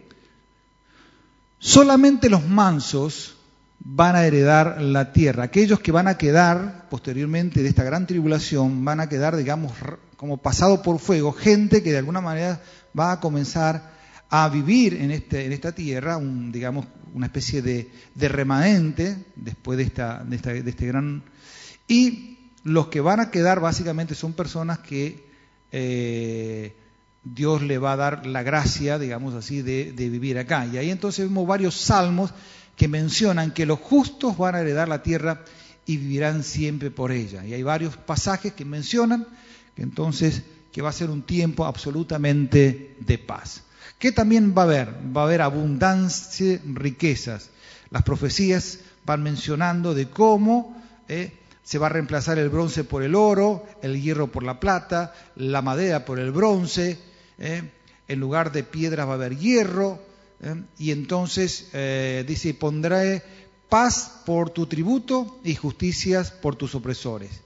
[1.65, 3.37] Solamente los mansos
[3.79, 5.45] van a heredar la tierra.
[5.45, 9.71] Aquellos que van a quedar posteriormente de esta gran tribulación van a quedar, digamos,
[10.15, 12.61] como pasado por fuego, gente que de alguna manera
[12.97, 13.95] va a comenzar
[14.29, 16.85] a vivir en, este, en esta tierra, un, digamos,
[17.15, 21.23] una especie de, remanente después de, esta, de, esta, de, este gran...
[21.87, 22.34] Y
[22.65, 25.23] los que van a quedar básicamente son personas que
[25.71, 26.75] eh,
[27.23, 30.65] Dios le va a dar la gracia, digamos así, de, vivir acá.
[30.65, 32.31] Y ahí entonces vemos varios salmos
[32.75, 35.45] que mencionan que los justos van a heredar la tierra
[35.85, 37.45] y vivirán siempre por ella.
[37.45, 39.27] Y hay varios pasajes que mencionan
[39.75, 43.61] que entonces que va a ser un tiempo absolutamente de paz.
[43.99, 44.89] ¿Qué también va a haber?
[45.15, 47.51] Va a haber abundancia, riquezas.
[47.91, 50.75] Las profecías van mencionando de cómo
[51.07, 51.31] eh,
[51.65, 55.61] se va a reemplazar el bronce por el oro, el hierro por la plata, la
[55.61, 56.97] madera por el bronce,
[57.39, 57.69] eh,
[58.07, 59.99] en lugar de piedras va a haber hierro,
[60.41, 60.55] ¿eh?
[60.77, 63.23] Y entonces eh, dice, pondré
[63.67, 67.41] paz por tu tributo y justicias por tus opresores.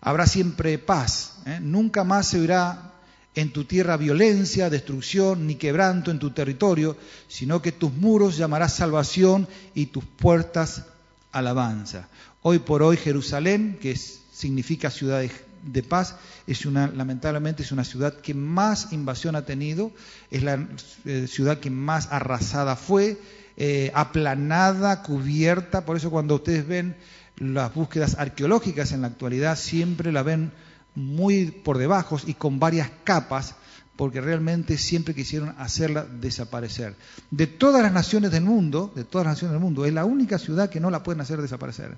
[0.00, 1.38] Habrá siempre paz.
[1.60, 2.92] Nunca más se oirá
[3.34, 6.96] en tu tierra violencia, destrucción ni quebranto en tu territorio,
[7.28, 10.84] sino que tus muros llamarás salvación y tus puertas
[11.32, 12.08] alabanza.
[12.42, 15.22] Hoy por hoy Jerusalén, que significa ciudad
[15.62, 19.92] de paz es una, lamentablemente es una ciudad que más invasión ha tenido,
[20.30, 20.66] es la
[21.04, 23.18] eh, ciudad que más arrasada fue,
[23.56, 26.96] eh, aplanada, cubierta, por eso cuando ustedes ven
[27.38, 30.52] las búsquedas arqueológicas en la actualidad siempre la ven
[30.94, 33.54] muy por debajo y con varias capas,
[33.96, 36.94] porque realmente siempre quisieron hacerla desaparecer.
[37.30, 40.38] De todas las naciones del mundo, de todas las naciones del mundo, es la única
[40.38, 41.96] ciudad que no la pueden hacer desaparecer.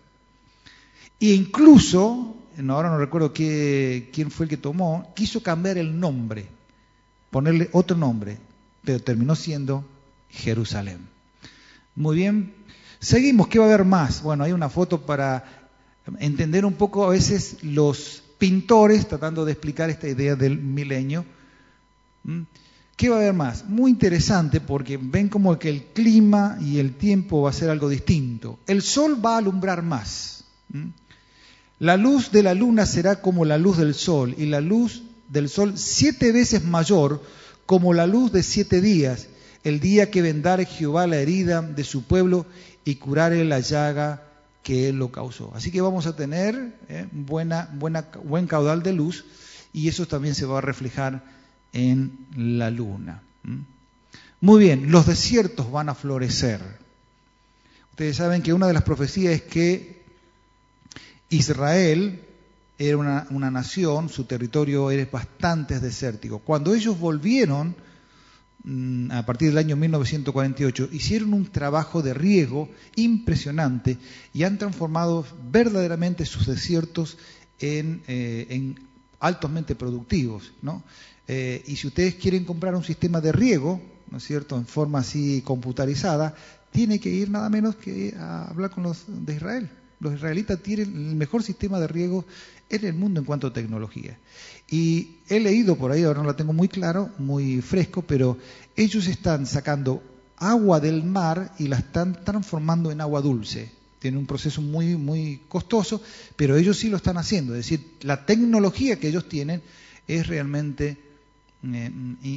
[1.21, 2.37] E incluso
[2.69, 6.47] ahora no recuerdo quién fue el que tomó, quiso cambiar el nombre,
[7.31, 8.39] ponerle otro nombre,
[8.85, 9.85] pero terminó siendo
[10.31, 10.99] Jerusalén.
[11.95, 12.55] Muy bien,
[13.01, 14.23] seguimos, ¿qué va a haber más?
[14.23, 15.45] Bueno, hay una foto para
[16.19, 21.25] entender un poco a veces los pintores tratando de explicar esta idea del milenio.
[22.29, 22.43] ¿Mm?
[22.95, 23.65] ¿Qué va a haber más?
[23.65, 27.89] Muy interesante porque ven como que el clima y el tiempo va a ser algo
[27.89, 28.59] distinto.
[28.67, 30.45] El sol va a alumbrar más.
[30.69, 30.89] ¿Mm?
[31.79, 35.49] La luz de la luna será como la luz del sol y la luz del
[35.49, 37.23] sol siete veces mayor
[37.65, 39.29] como la luz de siete días,
[39.65, 42.47] el día que vendare Jehová la herida de su pueblo
[42.85, 44.23] y curare la llaga
[44.63, 45.53] que él lo causó.
[45.55, 49.25] Así que vamos a tener eh, buena, buena, buen caudal de luz
[49.73, 51.38] y eso también se va a reflejar
[51.73, 53.23] en la luna.
[54.41, 56.61] Muy bien, los desiertos van a florecer.
[57.91, 60.03] Ustedes saben que una de las profecías es que
[61.31, 62.23] Israel
[62.79, 66.39] era una, nación, su territorio era bastante desértico.
[66.39, 67.75] Cuando ellos volvieron,
[68.63, 73.99] mm, a partir del año 1948, hicieron un trabajo de riego impresionante
[74.33, 77.19] y han transformado verdaderamente sus desiertos
[77.59, 78.75] en, eh,
[79.19, 80.53] altamente productivos.
[81.29, 85.01] Eh, y si ustedes quieren comprar un sistema de riego, ¿no es cierto?, en forma
[85.01, 86.35] así computarizada,
[86.71, 89.71] tiene que ir nada menos que a hablar con los de Israel.
[90.01, 92.25] Los israelitas tienen el mejor sistema de riego
[92.71, 94.17] en el mundo en cuanto a tecnología.
[94.71, 98.39] Y he leído por ahí, ahora no la tengo muy claro, muy fresco, pero
[98.77, 100.03] ellos están sacando
[100.37, 103.71] agua del mar y la están transformando en agua dulce.
[103.99, 106.01] Tiene un proceso muy, muy costoso,
[106.37, 107.55] pero ellos sí lo están haciendo.
[107.55, 109.63] Es decir, la tecnología que ellos tienen
[110.07, 111.08] es realmente
[111.65, 111.91] eh,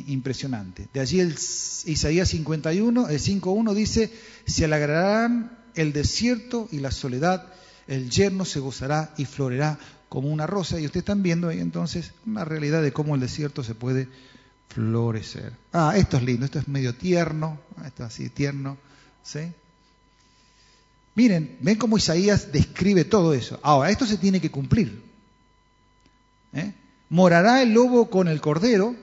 [0.08, 0.88] impresionante.
[0.94, 4.12] De allí el Isaías 51, el 5.1 dice,
[4.46, 7.54] se alegrarán el desierto y la soledad,
[7.88, 9.78] el yerno se gozará y florerá
[10.10, 10.80] como una rosa.
[10.80, 14.08] Y ustedes están viendo ahí entonces una realidad de cómo el desierto se puede
[14.70, 15.54] florecer.
[15.72, 18.78] Ah, esto es lindo, esto es medio tierno, esto así tierno,
[19.24, 19.52] ¿sí?
[21.16, 23.60] Miren, ven cómo Isaías describe todo eso.
[23.64, 25.02] Ahora, esto se tiene que cumplir.
[26.54, 26.74] ¿eh?
[27.10, 28.96] Morará el lobo con el cordero,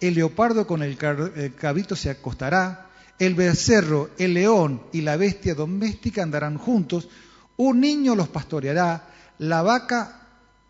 [0.00, 6.22] el leopardo con el cabrito se acostará, el becerro, el león y la bestia doméstica
[6.22, 7.08] andarán juntos,
[7.56, 10.20] un niño los pastoreará, la vaca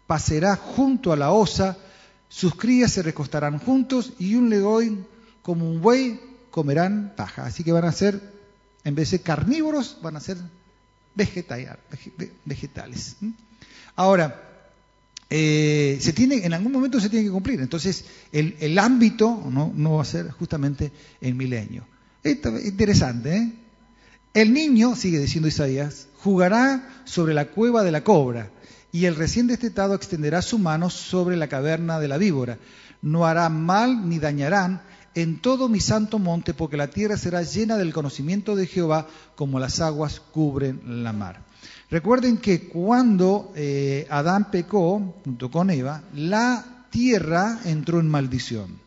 [0.06, 1.76] pacerá junto a la osa,
[2.28, 5.06] sus crías se recostarán juntos y un león
[5.42, 7.46] como un buey comerán paja.
[7.46, 8.20] Así que van a ser,
[8.84, 10.36] en vez de carnívoros, van a ser
[11.14, 13.16] vegetales.
[13.96, 14.53] Ahora,
[15.30, 17.60] eh, se tiene, en algún momento se tiene que cumplir.
[17.60, 21.86] Entonces, el, ámbito no, va a ser justamente el milenio.
[22.22, 23.52] Esto es interesante, ¿eh?
[24.32, 28.50] El niño, sigue diciendo Isaías, jugará sobre la cueva de la cobra,
[28.90, 32.58] y el recién destetado extenderá su mano sobre la caverna de la víbora.
[33.00, 34.82] No hará mal ni dañarán,
[35.14, 39.06] en todo mi santo monte, porque la tierra será llena del conocimiento de Jehová,
[39.36, 41.42] como las aguas cubren la mar.
[41.94, 48.80] Recuerden que cuando eh, Adán pecó, junto con Eva, la tierra entró en maldición.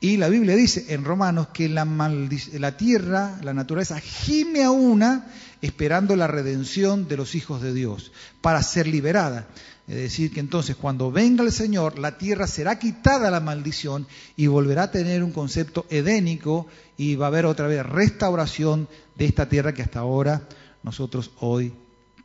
[0.00, 5.26] Y la Biblia dice en Romanos que la, la tierra, la naturaleza, gime a una
[5.60, 8.10] esperando la redención de los hijos de Dios
[8.40, 9.46] para ser liberada.
[9.86, 14.46] Es decir, que entonces cuando venga el Señor, la tierra será quitada la maldición y
[14.46, 19.46] volverá a tener un concepto edénico y va a haber otra vez restauración de esta
[19.46, 20.48] tierra que hasta ahora
[20.82, 21.74] nosotros hoy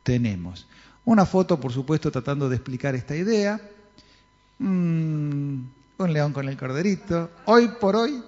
[0.02, 0.66] tenemos.
[1.04, 3.60] Una foto, por supuesto, tratando de explicar esta idea.
[4.58, 5.62] Mm,
[5.98, 7.30] un león con el corderito.
[7.46, 8.22] Hoy por hoy.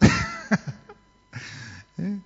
[1.98, 2.18] ¿Eh?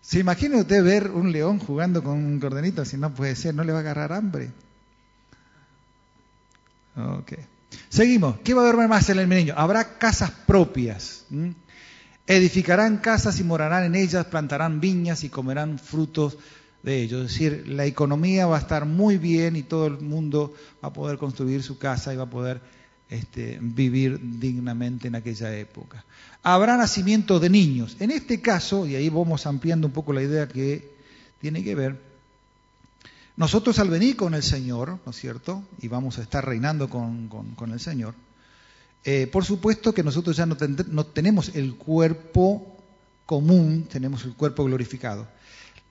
[0.00, 2.84] ¿Se imagina usted ver un león jugando con un corderito?
[2.84, 4.50] Si no puede ser, no le va a agarrar hambre.
[6.96, 7.32] Ok.
[7.88, 8.38] Seguimos.
[8.44, 9.58] ¿Qué va a haber más en el milenio?
[9.58, 11.24] Habrá casas propias.
[12.26, 16.38] Edificarán casas y morarán en ellas, plantarán viñas y comerán frutos
[16.84, 17.24] de ellos.
[17.24, 20.92] Es decir, la economía va a estar muy bien y todo el mundo va a
[20.92, 22.60] poder construir su casa y va a poder
[23.08, 26.04] este, vivir dignamente en aquella época.
[26.42, 27.96] Habrá nacimiento de niños.
[28.00, 30.92] En este caso, y ahí vamos ampliando un poco la idea que
[31.40, 31.98] tiene que ver,
[33.36, 35.64] nosotros al venir con el Señor, ¿no es cierto?
[35.80, 38.14] Y vamos a estar reinando con, el Señor,
[39.04, 42.76] eh, por supuesto que nosotros ya no tenemos el cuerpo
[43.26, 45.26] común, tenemos el cuerpo glorificado.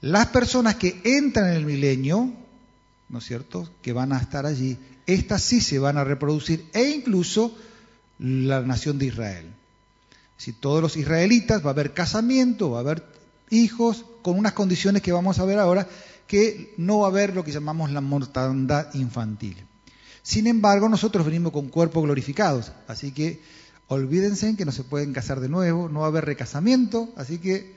[0.03, 2.29] Las personas que entran en el milenio,
[3.07, 6.89] ¿no es cierto?, que van a estar allí, estas sí se van a reproducir, e
[6.89, 7.55] incluso
[8.19, 9.53] la nación de Israel.
[10.35, 13.05] Si todos los israelitas va a haber casamiento, va a haber
[13.49, 15.87] hijos, con unas condiciones que vamos a ver ahora,
[16.27, 19.55] que no va a haber lo que llamamos la mortandad infantil.
[20.21, 23.39] Sin embargo, nosotros venimos con cuerpos glorificados, así que
[23.87, 27.73] olvídense que no se pueden casar de nuevo, no va a haber recasamiento, así que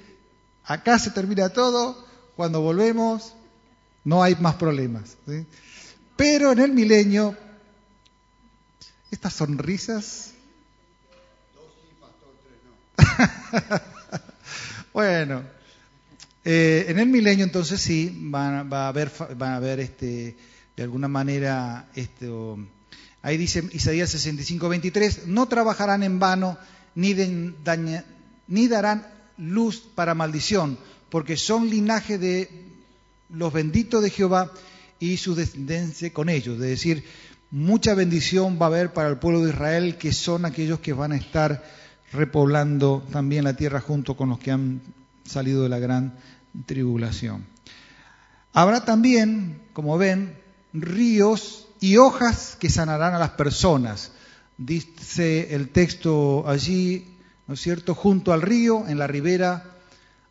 [0.65, 2.05] acá se termina todo,
[2.37, 3.35] cuando volvemos
[4.05, 5.16] no hay más problemas.
[6.16, 7.37] Pero en el milenio,
[9.11, 10.33] estas sonrisas...
[14.92, 15.42] bueno,
[16.44, 20.37] eh, en el milenio entonces sí, van, va a haber, van a haber este,
[20.77, 22.59] de alguna manera, esto,
[23.22, 26.59] ahí dice Isaías 65, 23, no trabajarán en vano
[26.94, 27.14] ni,
[28.46, 30.79] ni darán luz para maldición,
[31.16, 32.50] porque son linaje de
[33.31, 34.52] los benditos de Jehová
[35.00, 36.57] y su descendencia con ellos.
[36.57, 37.05] Es decir,
[37.50, 41.12] mucha bendición va a haber para el pueblo de Israel, que son aquellos que van
[41.12, 41.64] a estar
[42.12, 44.83] repoblando también la tierra junto con los que han
[45.24, 46.18] salido de la gran
[46.66, 47.46] tribulación.
[48.52, 50.37] Habrá también, como ven,
[50.74, 54.12] ríos y hojas que sanarán a las personas.
[54.59, 57.07] Dice el texto allí,
[57.46, 57.94] ¿no es cierto?
[57.94, 59.76] Junto al río, en la ribera,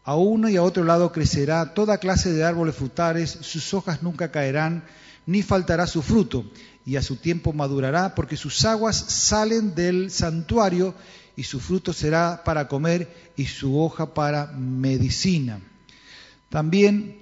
[0.06, 4.32] a uno y a otro lado crecerá toda clase de árboles frutales, sus hojas nunca
[4.32, 4.84] caerán,
[5.26, 6.46] ni faltará su fruto,
[6.86, 10.94] y a su tiempo madurará, porque sus aguas salen del santuario,
[11.36, 15.60] y su fruto será para comer, y su hoja para medicina.
[16.50, 17.18] También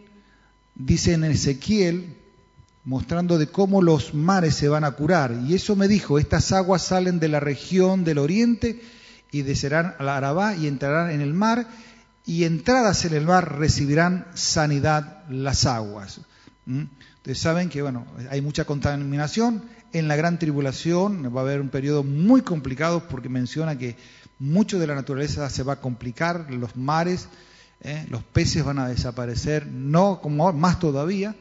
[0.76, 2.18] dice en Ezequiel,
[2.84, 5.40] mostrando de cómo los mares se van a curar.
[5.48, 8.82] Y eso me dijo, estas aguas salen de la región del oriente
[9.32, 11.68] y descerán a la Arabá y entrarán en el mar,
[12.26, 16.22] y entradas en el mar recibirán sanidad las aguas.
[16.66, 16.84] ¿Mm?
[17.18, 19.64] Ustedes saben que bueno, hay mucha contaminación.
[19.92, 23.96] En la gran tribulación va a haber un periodo muy complicado porque menciona que
[24.40, 27.28] mucho de la naturaleza se va a complicar, los mares,
[27.82, 28.06] ¿eh?
[28.10, 31.36] los peces van a desaparecer, no como más todavía,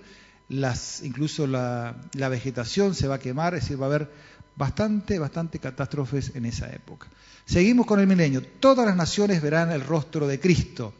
[0.48, 4.10] las, incluso la, la, vegetación se va a quemar, es decir, va a haber
[4.56, 7.08] bastante, bastante catástrofes en esa época.
[7.44, 8.42] Seguimos con el milenio.
[8.42, 10.94] Todas las naciones verán el rostro de Cristo.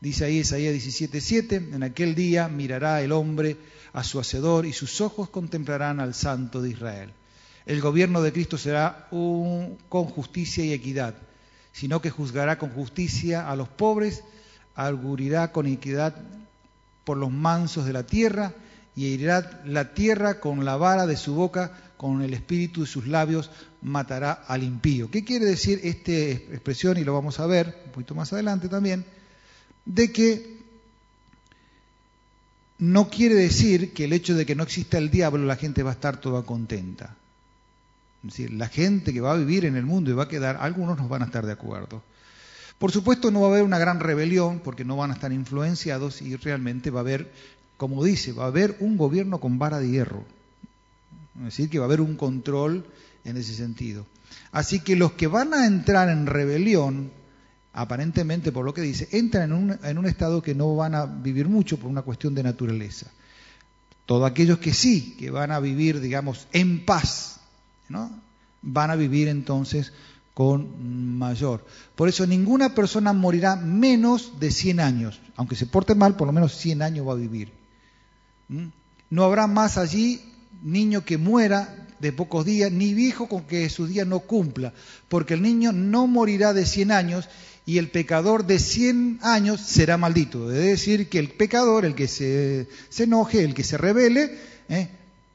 [0.00, 3.56] Dice ahí Isaías 17:7, en aquel día mirará el hombre
[3.92, 7.12] a su hacedor y sus ojos contemplarán al Santo de Israel.
[7.66, 11.14] El gobierno de Cristo será con justicia y equidad,
[11.72, 14.24] sino que juzgará con justicia a los pobres
[14.74, 16.14] argurirá con equidad
[17.04, 18.54] por los mansos de la tierra
[18.94, 23.06] y herirá la tierra con la vara de su boca, con el espíritu de sus
[23.06, 23.50] labios
[23.80, 25.10] matará al impío.
[25.10, 26.98] ¿Qué quiere decir esta expresión?
[26.98, 29.04] Y lo vamos a ver un poquito más adelante también,
[29.84, 30.62] de que
[32.78, 35.90] no quiere decir que el hecho de que no exista el diablo la gente va
[35.90, 37.16] a estar toda contenta.
[38.24, 40.58] Es decir, la gente que va a vivir en el mundo y va a quedar,
[40.60, 42.02] algunos no van a estar de acuerdo.
[42.78, 46.22] Por supuesto no va a haber una gran rebelión porque no van a estar influenciados
[46.22, 47.30] y realmente va a haber,
[47.82, 50.22] como dice, va a haber un gobierno con vara de hierro.
[51.38, 52.86] Es decir, que va a haber un control
[53.24, 54.06] en ese sentido.
[54.52, 57.10] Así que los que van a entrar en rebelión,
[57.72, 59.50] aparentemente por lo que dice, entran
[59.82, 63.10] en un, estado que no van a vivir mucho por una cuestión de naturaleza.
[64.06, 67.40] Todos aquellos que sí, que van a vivir, digamos, en paz,
[67.88, 68.12] ¿no?
[68.62, 69.92] van a vivir entonces
[70.34, 71.66] con mayor.
[71.96, 75.20] Por eso ninguna persona morirá menos de 100 años.
[75.34, 77.61] Aunque se porte mal, por lo menos 100 años va a vivir.
[78.52, 78.68] ¿Mm?
[79.10, 80.20] No habrá más allí
[80.62, 84.72] niño que muera de pocos días, ni viejo con que sus días no cumpla,
[85.08, 87.28] porque el niño no morirá de 100 años
[87.64, 90.50] y el pecador de 100 años será maldito.
[90.52, 94.36] Es decir, que el pecador, el que se, enoje, el que se revele,
[94.68, 94.88] ¿eh?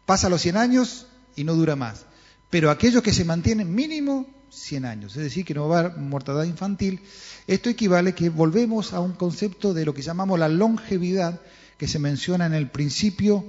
[0.05, 2.05] pasa los 100 años y no dura más.
[2.49, 5.97] Pero aquellos que se mantienen mínimo 100 años, es decir, que no va a haber
[5.97, 6.99] mortandad infantil,
[7.47, 11.41] esto equivale que volvemos a un concepto de lo que llamamos la longevidad
[11.77, 13.45] que se menciona en el principio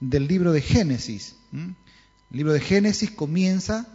[0.00, 1.36] del libro de Génesis.
[1.52, 1.74] El
[2.30, 3.86] libro de Génesis comienza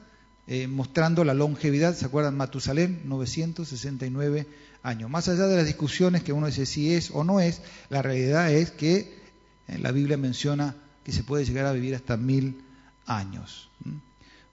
[0.47, 2.38] eh, mostrando la longevidad, ¿se acuerdan?
[2.38, 4.47] Matusalén, 969
[4.83, 5.09] años.
[5.09, 8.51] Más allá de las discusiones que uno dice si es o no es, la realidad
[8.51, 9.19] es que
[9.67, 12.61] eh, la Biblia menciona que se puede llegar a vivir hasta mil
[13.05, 13.69] años.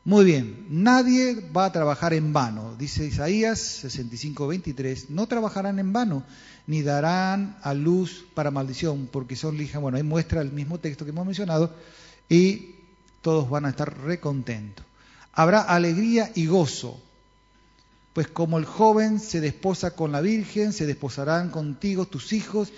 [0.06, 5.94] Muy bien, nadie va a trabajar en vano, dice Isaías 65, 23, no trabajarán en
[5.94, 6.24] vano,
[6.66, 11.06] ni darán a luz para maldición, porque son lijas, bueno, ahí muestra el mismo texto
[11.06, 11.74] que hemos mencionado,
[12.28, 12.74] y
[13.22, 14.84] todos van a estar recontentos.
[15.32, 17.00] Habrá alegría y gozo,
[18.12, 22.70] pues como el joven se desposa con la virgen, se desposarán contigo tus hijos,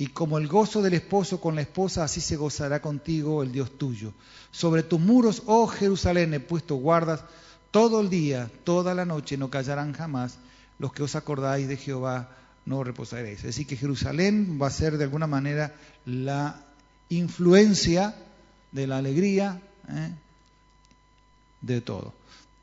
[0.00, 3.76] y como el gozo del esposo con la esposa, así se gozará contigo el Dios
[3.76, 4.14] tuyo.
[4.50, 7.22] Sobre tus muros, oh Jerusalén, he puesto guardas
[7.70, 10.38] todo el día, toda la noche, no callarán jamás.
[10.78, 12.30] Los que os acordáis de Jehová
[12.64, 13.42] no reposaréis.
[13.42, 15.74] Decir, que Jerusalén va a ser de alguna manera
[16.06, 16.64] la
[17.10, 18.14] influencia
[18.72, 20.14] de la alegría ¿eh?
[21.60, 22.14] de todo.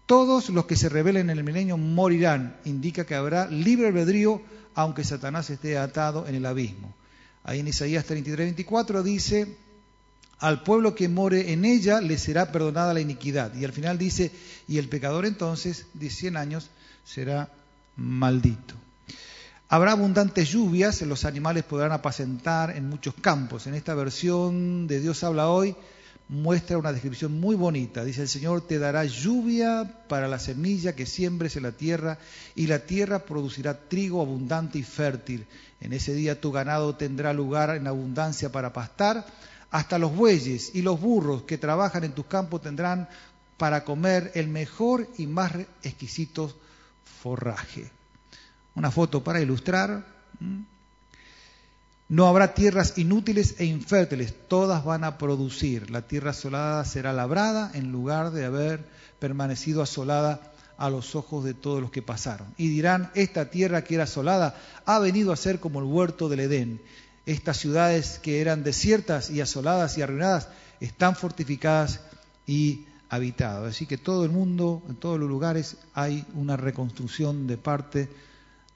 [0.07, 2.57] Todos los que se rebelen en el milenio morirán.
[2.65, 4.41] Indica que habrá libre albedrío,
[4.73, 6.95] aunque Satanás esté atado en el abismo.
[7.47, 9.47] Ahí en Isaías 33, 24 dice,
[10.39, 13.55] al pueblo que more en ella le será perdonada la iniquidad.
[13.55, 14.33] Y al final dice,
[14.67, 16.69] y el pecador entonces de 100 años
[17.05, 17.49] será
[17.95, 18.75] maldito.
[19.69, 23.65] Habrá abundantes lluvias, los animales podrán apacentar en muchos campos.
[23.65, 25.73] En esta versión de Dios habla hoy,
[26.27, 28.03] muestra una descripción muy bonita.
[28.03, 32.17] Dice, el Señor te dará lluvia para la semilla que siembres en la tierra
[32.55, 35.47] y la tierra producirá trigo abundante y fértil.
[35.79, 39.25] En ese día tu ganado tendrá lugar en abundancia para pastar.
[39.69, 43.09] Hasta los bueyes y los burros que trabajan en tus campos tendrán
[43.57, 45.51] para comer el mejor y más
[45.83, 46.55] exquisito
[47.21, 47.89] forraje.
[48.75, 50.05] Una foto para ilustrar.
[52.09, 55.91] No habrá tierras inútiles e infértiles, todas van a producir.
[55.91, 58.85] La tierra asolada será labrada en lugar de haber
[59.19, 62.53] permanecido asolada a los ojos de todos los que pasaron.
[62.57, 64.55] Y dirán, esta tierra que era asolada
[64.85, 66.81] ha venido a ser como el huerto del Edén.
[67.25, 70.49] Estas ciudades que eran desiertas y asoladas y arruinadas
[70.79, 72.01] están fortificadas
[72.45, 73.75] y habitadas.
[73.75, 78.09] Así que todo el mundo, en todos los lugares, hay una reconstrucción de parte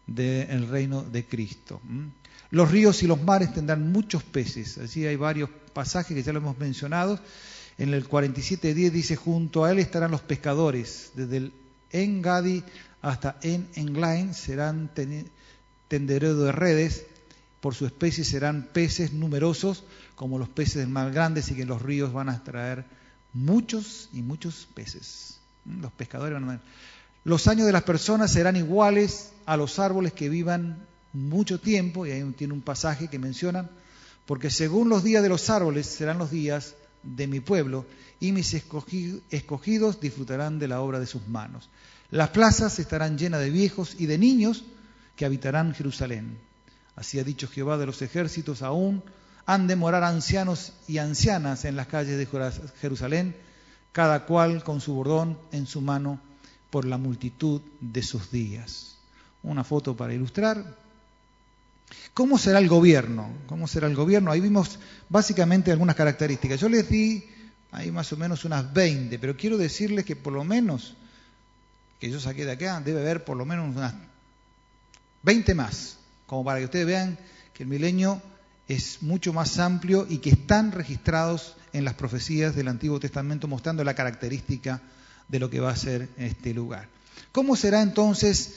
[0.08, 1.80] del reino de Cristo.
[2.50, 4.78] Los ríos y los mares tendrán muchos peces.
[4.78, 7.20] Así hay varios pasajes que ya lo hemos mencionado.
[7.78, 11.12] En el 47.10 dice, junto a él estarán los pescadores.
[11.16, 11.54] Desde el
[11.92, 12.64] Engadi
[13.02, 14.92] hasta En Englain serán
[15.88, 17.06] tendereros de redes.
[17.60, 19.84] Por su especie serán peces numerosos,
[20.16, 22.86] como los peces del mar grande, y que los ríos van a extraer
[23.34, 25.40] muchos y muchos peces.
[25.66, 26.62] Los pescadores van a...
[27.24, 32.12] Los años de las personas serán iguales a los árboles que vivan mucho tiempo, y
[32.12, 33.70] ahí tiene un pasaje que menciona,
[34.26, 36.74] porque según los días de los árboles serán los días
[37.04, 37.86] de mi pueblo,
[38.20, 41.70] y mis escogidos disfrutarán de la obra de sus manos.
[42.12, 44.64] Las plazas estarán llenas de viejos y de niños
[45.16, 46.38] que habitarán Jerusalén.
[46.96, 49.04] Así ha dicho Jehová de los ejércitos, aún
[49.46, 52.28] han de morar ancianos y ancianas en las calles de
[52.80, 53.36] Jerusalén,
[53.92, 56.22] cada cual con su bordón en su mano
[56.70, 58.98] por la multitud de sus días.
[59.44, 60.78] Una foto para ilustrar.
[62.14, 63.30] ¿Cómo será el gobierno?
[63.48, 64.32] ¿Cómo será el gobierno?
[64.32, 64.80] Ahí vimos
[65.10, 66.60] básicamente algunas características.
[66.60, 67.24] Yo les di
[67.72, 70.96] ahí más o menos unas 20, pero quiero decirles que por lo menos,
[72.00, 73.94] que yo saqué de acá, debe haber por lo menos unas
[75.24, 77.18] 20 más, como para que ustedes vean
[77.54, 78.22] que el milenio
[78.68, 83.84] es mucho más amplio y que están registrados en las profecías del Antiguo Testamento mostrando
[83.84, 84.82] la característica
[85.28, 86.88] de lo que va a ser este lugar.
[87.32, 88.56] ¿Cómo será entonces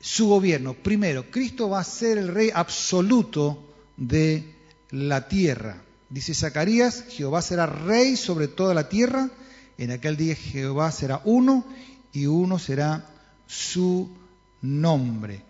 [0.00, 0.74] su gobierno.
[0.74, 3.58] Primero, Cristo va a ser el rey absoluto
[3.96, 4.54] de
[4.90, 5.82] la tierra.
[6.10, 9.28] Dice Zacarías, Jehová será rey sobre toda la tierra
[9.76, 11.64] En aquel día Jehová será uno
[12.12, 13.04] y uno será
[13.46, 14.08] su
[14.62, 15.42] nombre.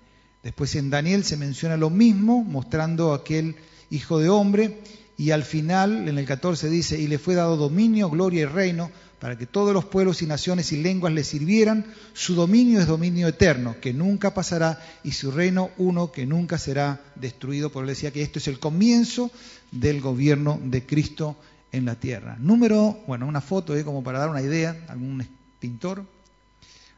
[0.43, 3.57] Después en Daniel se menciona lo mismo, mostrando aquel
[3.91, 4.81] hijo de hombre,
[5.17, 8.91] y al final, en el 14 dice, y le fue dado dominio, gloria y reino,
[9.21, 11.87] para que todos los pueblos y naciones y lenguas le sirvieran.
[12.13, 17.01] Su dominio es dominio eterno, que nunca pasará, y su reino uno que nunca será
[17.17, 17.71] destruido.
[17.71, 19.31] Por él decía que esto es el comienzo
[19.73, 21.37] del gobierno de Cristo
[21.73, 22.37] en la tierra.
[22.39, 23.85] Número, bueno, una foto ¿eh?
[23.85, 25.27] como para dar una idea, algún
[25.59, 26.05] pintor.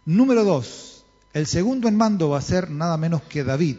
[0.04, 3.76] Número dos, el segundo en mando va a ser nada menos que David.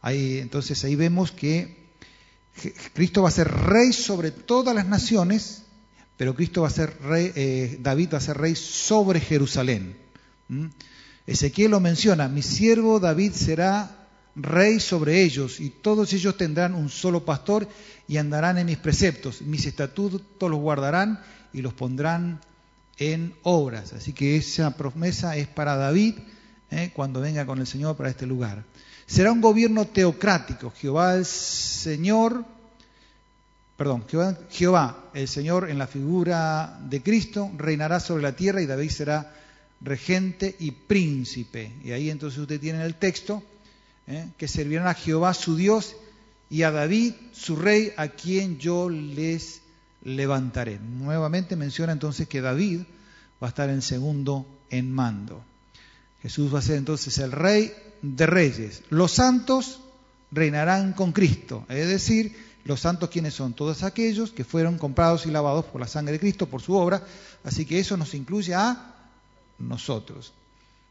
[0.00, 1.82] Ahí, entonces ahí vemos que
[2.92, 5.62] Cristo va a ser rey sobre todas las naciones,
[6.22, 9.96] pero Cristo va a ser rey, eh, David va a ser rey sobre Jerusalén.
[10.46, 10.66] ¿Mm?
[11.26, 14.06] Ezequiel lo menciona, mi siervo David será
[14.36, 17.66] rey sobre ellos y todos ellos tendrán un solo pastor
[18.06, 21.20] y andarán en mis preceptos, mis estatutos los guardarán
[21.52, 22.40] y los pondrán
[22.98, 23.92] en obras.
[23.92, 26.14] Así que esa promesa es para David
[26.70, 26.92] ¿eh?
[26.94, 28.62] cuando venga con el Señor para este lugar.
[29.06, 30.72] Será un gobierno teocrático.
[30.76, 32.44] Jehová el Señor,
[33.76, 34.04] perdón,
[34.50, 39.34] Jehová, el Señor en la figura de Cristo reinará sobre la tierra y David será
[39.80, 41.72] regente y príncipe.
[41.84, 43.42] Y ahí entonces usted tiene el texto
[44.06, 44.28] ¿eh?
[44.36, 45.96] que servirán a Jehová su Dios
[46.50, 49.62] y a David su rey a quien yo les
[50.04, 50.78] levantaré.
[50.78, 52.80] Nuevamente menciona entonces que David
[53.42, 55.42] va a estar en segundo en mando.
[56.22, 58.82] Jesús va a ser entonces el rey de reyes.
[58.90, 59.80] Los santos
[60.30, 62.34] reinarán con Cristo, es decir,
[62.64, 66.20] los santos quienes son todos aquellos que fueron comprados y lavados por la sangre de
[66.20, 67.04] Cristo, por su obra,
[67.44, 68.94] así que eso nos incluye a
[69.58, 70.32] nosotros.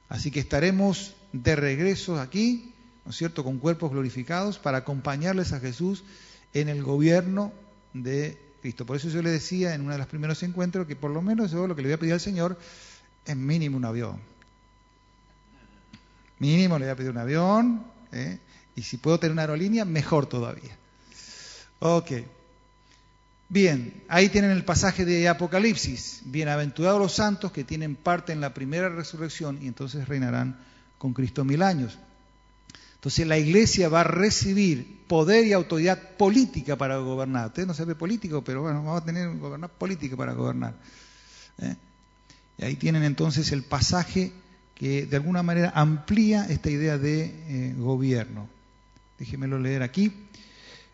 [0.10, 2.74] Así que estaremos de regreso aquí,
[3.06, 6.04] ¿no es cierto?, con cuerpos glorificados para acompañarles a Jesús
[6.54, 7.54] en el gobierno
[7.94, 8.86] de Cristo.
[8.86, 11.52] Por eso yo le decía en uno de los primeros encuentros que por lo menos
[11.52, 12.58] yo lo que le voy a pedir al Señor
[13.26, 14.20] es mínimo un avión.
[16.40, 18.40] Mínimo le voy a pedir un avión, ¿eh?
[18.76, 20.78] y si puedo tener una aerolínea, mejor todavía.
[21.84, 22.12] Ok.
[23.50, 26.22] Bien, ahí tienen el pasaje de Apocalipsis.
[26.26, 30.60] Bienaventurados los santos que tienen parte en la primera resurrección y entonces reinarán
[31.00, 31.98] con Cristo mil años.
[32.94, 37.48] Entonces la iglesia va a recibir poder y autoridad política para gobernar.
[37.48, 40.76] Usted no sabe político, pero bueno, vamos a tener gobernar política para gobernar.
[41.64, 41.76] ¿eh?
[42.60, 44.32] Y ahí tienen entonces el pasaje
[44.76, 48.48] que de alguna manera amplía esta idea de eh, gobierno.
[49.18, 50.14] Déjemelo leer aquí.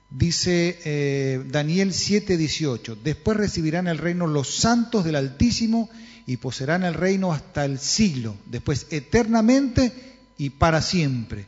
[0.10, 5.90] Dice eh, Daniel 7:18, después recibirán el reino los santos del Altísimo
[6.26, 9.92] y poseerán el reino hasta el siglo, después eternamente
[10.38, 11.46] y para siempre.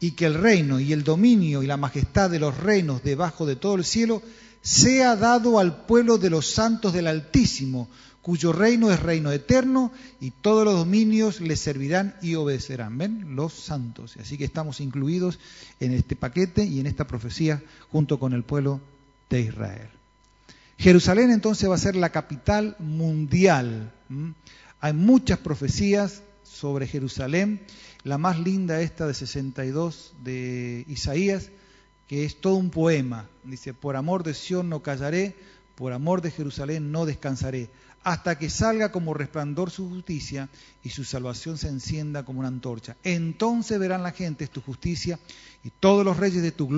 [0.00, 3.56] Y que el reino y el dominio y la majestad de los reinos debajo de
[3.56, 4.22] todo el cielo
[4.62, 7.88] sea dado al pueblo de los santos del Altísimo,
[8.22, 12.98] cuyo reino es reino eterno y todos los dominios le servirán y obedecerán.
[12.98, 13.34] ¿Ven?
[13.34, 14.16] Los santos.
[14.20, 15.38] Así que estamos incluidos
[15.80, 18.80] en este paquete y en esta profecía junto con el pueblo
[19.30, 19.88] de Israel.
[20.78, 23.92] Jerusalén entonces va a ser la capital mundial.
[24.80, 27.60] Hay muchas profecías sobre Jerusalén.
[28.02, 31.50] La más linda esta de 62 de Isaías,
[32.08, 33.28] que es todo un poema.
[33.44, 35.36] Dice, por amor de Sión no callaré,
[35.74, 37.68] por amor de Jerusalén no descansaré
[38.02, 40.48] hasta que salga como resplandor su justicia
[40.82, 42.96] y su salvación se encienda como una antorcha.
[43.04, 45.18] Entonces verán la gente tu justicia
[45.62, 46.68] y todos los reyes de tu,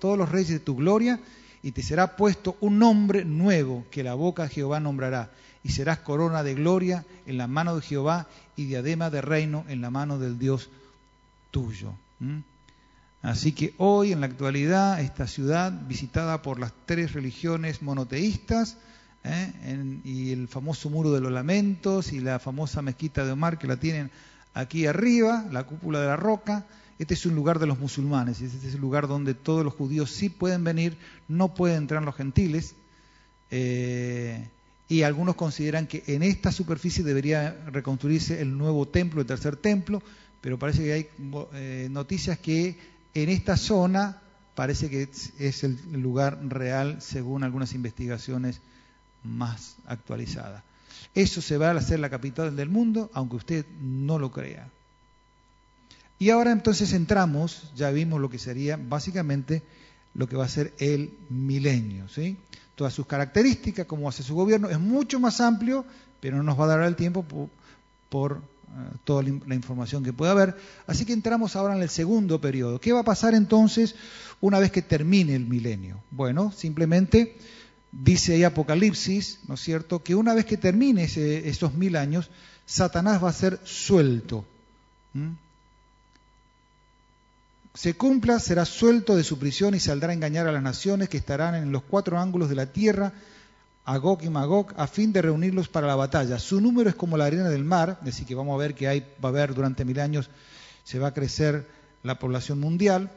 [0.00, 1.20] todos los reyes de tu gloria
[1.62, 5.30] y te será puesto un nombre nuevo que la boca de Jehová nombrará
[5.62, 8.26] y serás corona de gloria en la mano de Jehová
[8.56, 10.68] y diadema de reino en la mano del Dios
[11.52, 11.94] tuyo.
[13.22, 18.76] Así que hoy en la actualidad esta ciudad visitada por las tres religiones monoteístas,
[19.24, 20.00] ¿eh?
[20.04, 23.76] y el famoso muro de los lamentos y la famosa mezquita de Omar que la
[23.76, 24.10] tienen
[24.54, 26.66] aquí arriba, la cúpula de la roca.
[26.98, 30.10] Este es un lugar de los musulmanes, este es el lugar donde todos los judíos
[30.10, 30.96] sí pueden venir,
[31.26, 32.74] no pueden entrar los gentiles.
[33.50, 34.48] Eh,
[34.88, 40.02] y algunos consideran que en esta superficie debería reconstruirse el nuevo templo, el tercer templo,
[40.40, 41.08] pero parece que hay
[41.54, 42.78] eh, noticias que
[43.14, 44.20] en esta zona
[44.54, 45.08] parece que
[45.38, 48.60] es el lugar real según algunas investigaciones
[49.24, 50.62] más actualizada.
[51.14, 54.68] Eso se va a hacer la capital del mundo, aunque usted no lo crea.
[56.18, 59.62] Y ahora entonces entramos, ya vimos lo que sería básicamente
[60.14, 62.08] lo que va a ser el milenio.
[62.08, 62.36] ¿sí?
[62.76, 65.84] Todas sus características, cómo hace su gobierno, es mucho más amplio,
[66.20, 67.24] pero no nos va a dar el tiempo
[68.08, 68.40] por, eh,
[69.04, 70.56] toda la información que pueda haber.
[70.86, 72.80] Así que entramos ahora en el segundo periodo.
[72.80, 73.96] ¿Qué va a pasar entonces
[74.40, 76.02] una vez que termine el milenio?
[76.10, 77.36] Bueno, simplemente
[77.92, 82.30] dice ahí Apocalipsis, ¿no es cierto?, que una vez que termine esos mil años,
[82.66, 84.44] Satanás va a ser suelto.
[87.74, 91.18] Se cumpla, será suelto de su prisión y saldrá a engañar a las naciones que
[91.18, 93.12] estarán en los cuatro ángulos de la tierra,
[93.84, 96.38] Agog y Magog, a fin de reunirlos para la batalla.
[96.38, 99.00] Su número es como la arena del mar, decir, que vamos a ver que hay,
[99.22, 100.30] va a haber durante mil años,
[100.84, 101.66] se va a crecer
[102.02, 103.10] la población mundial.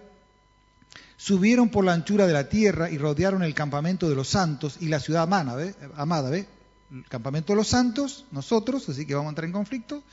[1.17, 4.87] Subieron por la anchura de la tierra y rodearon el campamento de los santos y
[4.87, 5.75] la ciudad amada, ¿ve?
[5.95, 6.47] amada, ¿ve?
[6.91, 10.03] El campamento de los santos, nosotros, así que vamos a entrar en conflicto,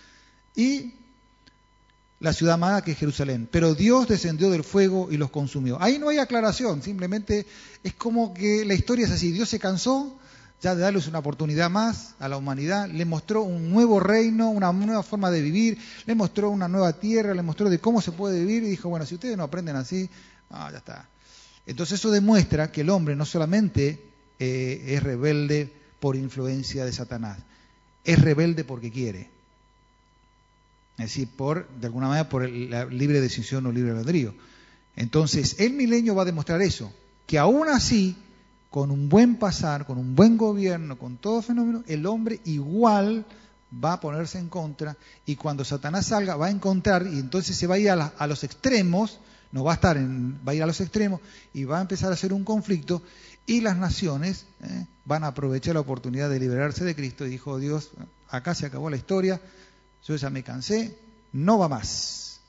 [0.56, 0.94] y
[2.20, 3.48] la ciudad amada que es Jerusalén.
[3.50, 5.82] Pero Dios descendió del fuego y los consumió.
[5.82, 7.46] Ahí no hay aclaración, simplemente
[7.82, 9.32] es como que la historia es así.
[9.32, 10.18] Dios se cansó
[10.62, 14.72] ya de darles una oportunidad más a la humanidad, le mostró un nuevo reino, una
[14.72, 15.76] nueva forma de vivir,
[16.06, 19.04] le mostró una nueva tierra, le mostró de cómo se puede vivir y dijo, bueno,
[19.04, 20.08] si ustedes no aprenden así,
[20.52, 21.08] ah, ya está.
[21.66, 24.02] Entonces eso demuestra que el hombre no solamente
[24.38, 27.38] eh, es rebelde por influencia de Satanás,
[28.04, 29.30] es rebelde porque quiere.
[30.98, 34.34] Es decir, por, de alguna manera, por la libre decisión o libre albedrío.
[34.94, 36.92] Entonces, el milenio va a demostrar eso,
[37.26, 38.16] que aún así
[38.70, 43.26] con un buen pasar, con un buen gobierno, con todo fenómeno, el hombre igual
[43.72, 44.96] va a ponerse en contra
[45.26, 48.44] y cuando Satanás salga va a encontrar y entonces se va a ir a, los
[48.44, 49.18] extremos,
[49.52, 51.20] no va a estar en, va a ir a los extremos
[51.54, 53.02] y va a empezar a hacer un conflicto
[53.46, 57.58] y las naciones eh, van a aprovechar la oportunidad de liberarse de Cristo y dijo
[57.58, 57.90] Dios,
[58.28, 59.40] acá se acabó la historia,
[60.06, 60.96] yo ya me cansé,
[61.32, 62.40] no va más.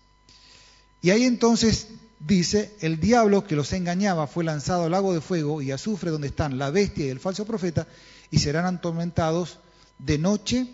[1.01, 1.87] Y ahí entonces
[2.19, 6.27] dice, el diablo que los engañaba fue lanzado al lago de fuego y azufre donde
[6.27, 7.87] están la bestia y el falso profeta
[8.31, 9.59] y serán atormentados
[9.99, 10.67] de noche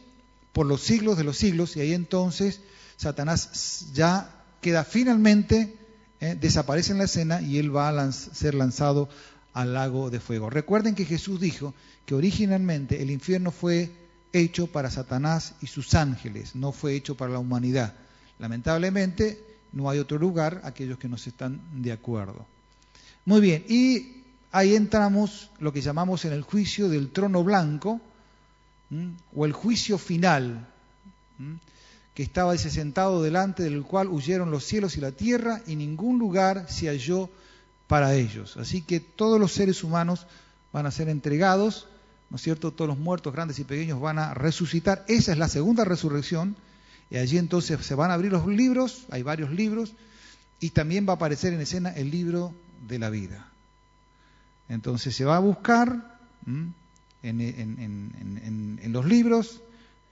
[0.54, 2.62] por los siglos de los siglos y ahí entonces
[2.98, 4.30] Satanás ya
[4.62, 5.76] queda finalmente,
[6.22, 9.10] eh, desaparece en la escena y él va a ser lanzado
[9.54, 10.50] al lago de fuego.
[10.50, 11.74] Recuerden que Jesús dijo
[12.06, 13.92] que originalmente el infierno fue
[14.34, 17.94] hecho para Satanás y sus ángeles, no fue hecho para la humanidad.
[18.38, 19.42] Lamentablemente
[19.72, 22.46] no hay otro lugar, aquellos que nos están de acuerdo.
[23.26, 28.02] Muy bien, y ahí entramos lo que llamamos en el juicio del trono blanco,
[29.36, 30.68] o el juicio final,
[32.20, 36.20] que estaba ese sentado delante del cual huyeron los cielos y la tierra, y ningún
[36.20, 37.30] lugar se halló
[37.88, 38.58] para ellos.
[38.58, 40.28] Así que todos los seres humanos
[40.74, 41.88] van a ser entregados,
[42.30, 42.72] ¿no es cierto?
[42.72, 45.06] Todos los muertos, grandes y pequeños, van a resucitar.
[45.08, 46.58] Esa es la segunda resurrección
[47.10, 49.94] y allí entonces se van a abrir los libros, hay varios libros,
[50.60, 52.54] y también va a aparecer en escena el libro
[52.86, 53.48] de la vida.
[54.68, 56.20] Entonces se va a buscar
[57.24, 57.64] en,
[58.88, 59.62] los libros,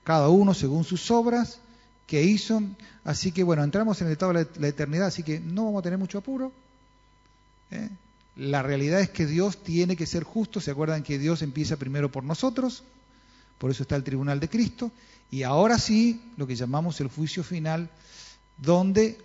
[0.05, 1.59] cada uno según sus obras
[2.07, 2.63] que hizo.
[3.03, 5.83] Así que bueno, entramos en el estado de la eternidad, así que no vamos a
[5.83, 6.51] tener mucho apuro.
[7.69, 7.89] ¿eh?
[8.35, 10.59] La realidad es que Dios tiene que ser justo.
[10.59, 12.83] ¿Se acuerdan que Dios empieza primero por nosotros?
[13.57, 14.91] Por eso está el tribunal de Cristo.
[15.29, 17.89] Y ahora sí, lo que llamamos el juicio final,
[18.57, 19.19] donde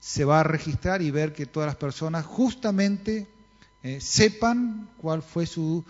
[0.00, 3.28] se va a registrar y ver que todas las personas justamente
[3.84, 5.84] eh, sepan cuál fue su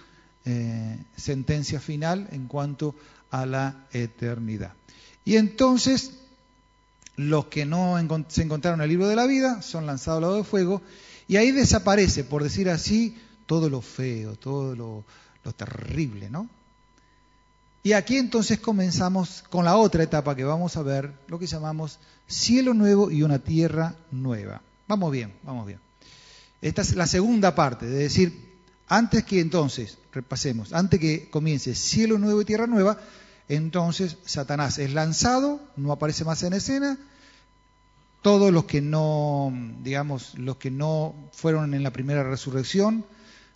[0.44, 2.94] eh, sentencia final en cuanto
[3.30, 4.74] a la eternidad.
[5.24, 6.12] Y entonces,
[7.16, 7.96] los que no
[8.28, 10.82] se encontraron en el libro de la vida son lanzados al lado de fuego
[11.28, 13.16] y ahí desaparece, por decir así,
[13.46, 15.04] todo lo feo, todo lo,
[15.44, 16.48] lo terrible, ¿no?
[17.84, 21.98] Y aquí entonces comenzamos con la otra etapa que vamos a ver, lo que llamamos
[22.28, 24.62] cielo nuevo y una tierra nueva.
[24.86, 25.80] Vamos bien, vamos bien.
[26.60, 28.52] Esta es la segunda parte, de decir,
[28.86, 32.98] antes que entonces, repasemos, antes que comience cielo nuevo y tierra nueva,
[33.48, 36.98] entonces Satanás es lanzado, no aparece más en escena,
[38.22, 43.04] todos los que no, digamos, los que no fueron en la primera resurrección,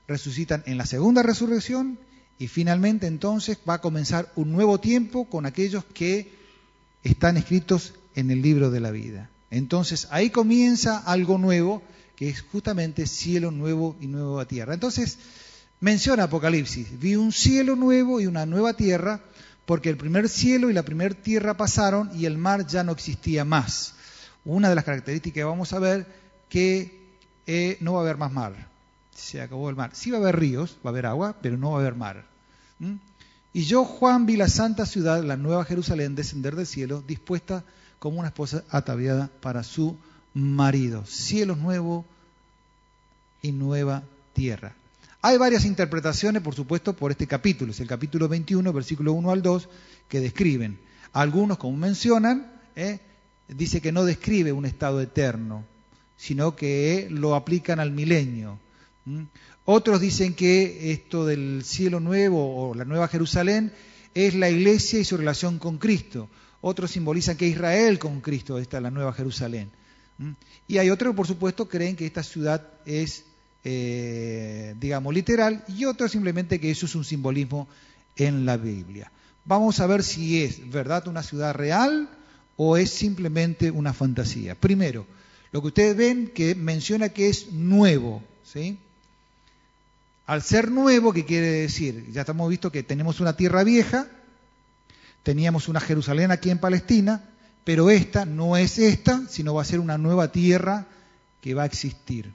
[0.08, 1.98] resucitan en la segunda resurrección
[2.38, 6.32] y finalmente entonces va a comenzar un nuevo tiempo con aquellos que
[7.02, 9.30] están escritos en el libro de la vida.
[9.50, 11.82] Entonces ahí comienza algo nuevo,
[12.16, 14.74] que es justamente cielo nuevo y nueva tierra.
[14.74, 15.18] Entonces
[15.80, 19.20] menciona Apocalipsis, vi un cielo nuevo y una nueva tierra,
[19.66, 23.44] porque el primer cielo y la primera tierra pasaron y el mar ya no existía
[23.44, 23.94] más.
[24.44, 26.06] Una de las características que vamos a ver
[26.48, 26.98] que
[27.46, 28.76] eh, no va a haber más mar
[29.16, 29.90] se acabó el mar.
[29.94, 32.24] Sí va a haber ríos, va a haber agua, pero no va a haber mar.
[33.52, 37.64] Y yo, Juan, vi la santa ciudad, la nueva Jerusalén, descender del cielo, dispuesta
[37.98, 39.96] como una esposa ataviada para su
[40.34, 41.04] marido.
[41.06, 42.04] Cielo nuevo
[43.40, 44.02] y nueva
[44.34, 44.74] tierra.
[45.26, 47.72] Hay varias interpretaciones, por supuesto, por este capítulo.
[47.72, 49.68] Es el capítulo 21, versículo 1 al 2,
[50.06, 50.78] que describen.
[51.12, 53.00] Algunos, como mencionan, ¿eh?
[53.48, 55.64] dice que no describe un estado eterno,
[56.16, 58.60] sino que lo aplican al milenio
[59.64, 63.72] Otros dicen que esto del cielo nuevo o la nueva Jerusalén
[64.14, 66.28] es la iglesia y su relación con Cristo.
[66.60, 69.72] Otros simbolizan que Israel con Cristo está la nueva Jerusalén.
[70.68, 73.24] Y hay otros, por supuesto, creen que esta ciudad es,
[73.64, 77.68] eh, digamos, literal, y otros simplemente que eso es un simbolismo
[78.16, 79.10] en la Biblia.
[79.44, 82.08] Vamos a ver si es verdad una ciudad real
[82.56, 84.54] o es simplemente una fantasía.
[84.54, 85.06] Primero,
[85.52, 88.78] lo que ustedes ven que menciona que es nuevo, ¿sí?
[90.26, 92.10] Al ser nuevo, ¿qué quiere decir?
[92.10, 94.08] Ya estamos visto que tenemos una tierra vieja,
[95.22, 97.22] teníamos una Jerusalén aquí en Palestina,
[97.62, 100.86] pero esta no es esta, sino va a ser una nueva tierra
[101.40, 102.32] que va a existir.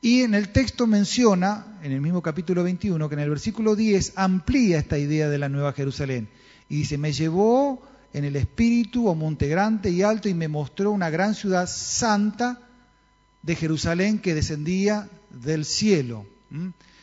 [0.00, 4.12] Y en el texto menciona, en el mismo capítulo 21, que en el versículo 10
[4.16, 6.28] amplía esta idea de la nueva Jerusalén.
[6.68, 7.82] Y dice, me llevó
[8.12, 12.60] en el espíritu a monte grande y alto y me mostró una gran ciudad santa
[13.42, 16.26] de Jerusalén que descendía del cielo.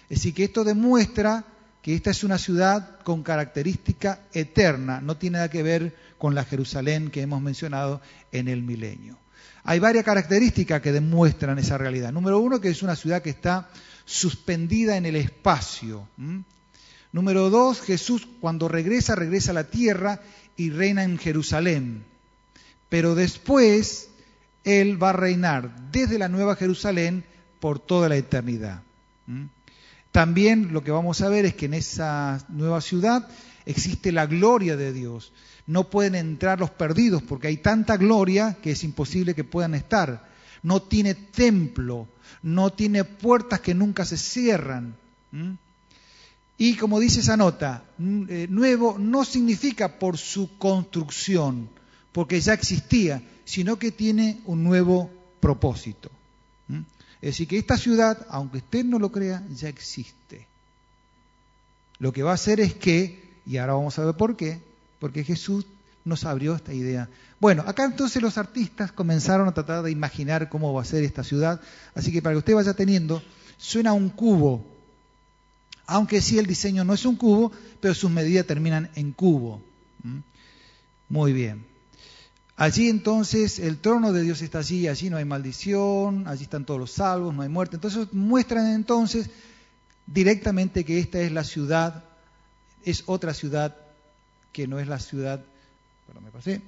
[0.10, 1.46] Es decir, que esto demuestra
[1.82, 6.46] que esta es una ciudad con característica eterna, no tiene nada que ver con la
[6.46, 9.18] Jerusalén que hemos mencionado en el milenio.
[9.64, 12.12] Hay varias características que demuestran esa realidad.
[12.12, 13.70] Número uno, que es una ciudad que está
[14.06, 16.08] suspendida en el espacio.
[17.12, 20.22] Número dos, Jesús cuando regresa, regresa a la tierra
[20.58, 22.04] y reina en Jerusalén.
[22.90, 24.10] Pero después
[24.66, 27.24] Él va a reinar desde la Nueva Jerusalén
[27.60, 28.82] por toda la eternidad.
[30.12, 33.28] También lo que vamos a ver es que en esa nueva ciudad
[33.66, 35.32] existe la gloria de Dios
[35.66, 40.30] no pueden entrar los perdidos porque hay tanta gloria que es imposible que puedan estar.
[40.62, 42.08] No tiene templo,
[42.42, 44.96] no tiene puertas que nunca se cierran.
[46.58, 51.70] Y como dice esa nota, eh, nuevo no significa por su construcción,
[52.12, 55.10] porque ya existía, sino que tiene un nuevo
[55.40, 56.10] propósito.
[57.22, 60.46] Es decir, que esta ciudad, aunque usted no lo crea, ya existe.
[62.00, 64.60] Lo que va a hacer es que, y ahora vamos a ver por qué,
[65.04, 65.66] porque Jesús
[66.06, 67.10] nos abrió esta idea.
[67.38, 71.26] Bueno, acá entonces los artistas comenzaron a tratar de imaginar cómo va a ser esta
[71.26, 71.60] ciudad,
[71.94, 73.22] así que para que usted vaya teniendo,
[73.58, 74.66] suena un cubo,
[75.88, 77.52] aunque sí el diseño no es un cubo,
[77.82, 79.62] pero sus medidas terminan en cubo.
[80.04, 80.20] ¿Mm?
[81.10, 81.66] Muy bien.
[82.56, 86.80] Allí entonces el trono de Dios está allí, allí no hay maldición, allí están todos
[86.80, 87.76] los salvos, no hay muerte.
[87.76, 89.30] Entonces muestran entonces
[90.08, 92.06] directamente que esta es la ciudad,
[92.86, 93.83] es otra ciudad
[94.54, 95.44] que no es la ciudad,
[96.24, 96.62] me pasé.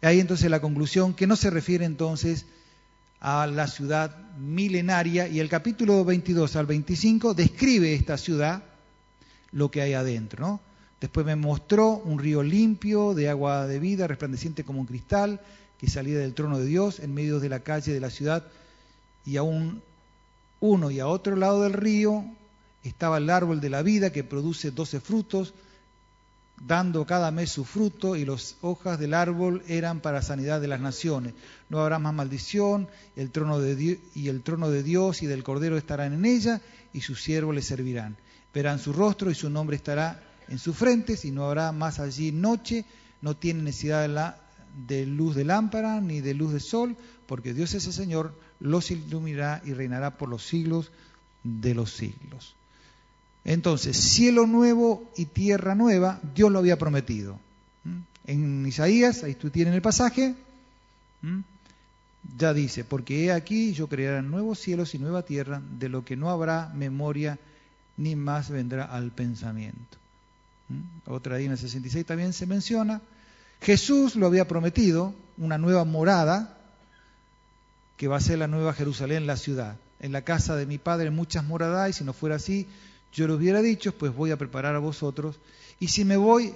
[0.00, 2.46] Ahí entonces la conclusión que no se refiere entonces
[3.20, 8.62] a la ciudad milenaria y el capítulo 22 al 25 describe esta ciudad,
[9.52, 10.60] lo que hay adentro.
[11.00, 15.40] Después me mostró un río limpio de agua de vida, resplandeciente como un cristal,
[15.78, 18.44] que salía del trono de Dios en medio de la calle de la ciudad,
[19.26, 19.82] y a un
[20.60, 22.24] uno y a otro lado del río
[22.84, 25.54] estaba el árbol de la vida que produce doce frutos,
[26.66, 30.80] dando cada mes su fruto, y las hojas del árbol eran para sanidad de las
[30.80, 31.34] naciones.
[31.68, 35.42] No habrá más maldición, el trono de Dios, y el trono de Dios y del
[35.42, 36.60] Cordero estarán en ella,
[36.92, 38.16] y sus siervos le servirán.
[38.54, 42.32] Verán su rostro y su nombre estará en sus frentes, y no habrá más allí
[42.32, 42.84] noche,
[43.22, 46.96] no tiene necesidad de, de luz de lámpara ni de luz de sol,
[47.26, 50.92] porque Dios es el Señor, los iluminará y reinará por los siglos
[51.42, 52.54] de los siglos.
[53.44, 57.38] Entonces, cielo nuevo y tierra nueva, Dios lo había prometido.
[57.84, 57.98] ¿Mm?
[58.26, 60.34] En Isaías, ahí tú tienes el pasaje,
[61.22, 61.40] ¿Mm?
[62.38, 66.16] ya dice, porque he aquí yo crearé nuevos cielos y nueva tierra, de lo que
[66.16, 67.38] no habrá memoria
[67.96, 69.98] ni más vendrá al pensamiento.
[70.68, 71.10] ¿Mm?
[71.10, 73.00] Otra ahí en el 66 también se menciona,
[73.60, 76.58] Jesús lo había prometido, una nueva morada,
[77.96, 79.76] que va a ser la nueva Jerusalén, la ciudad.
[80.00, 82.66] En la casa de mi Padre muchas moradas, y si no fuera así,
[83.12, 85.36] yo lo hubiera dicho, pues voy a preparar a vosotros,
[85.78, 86.54] y si me voy,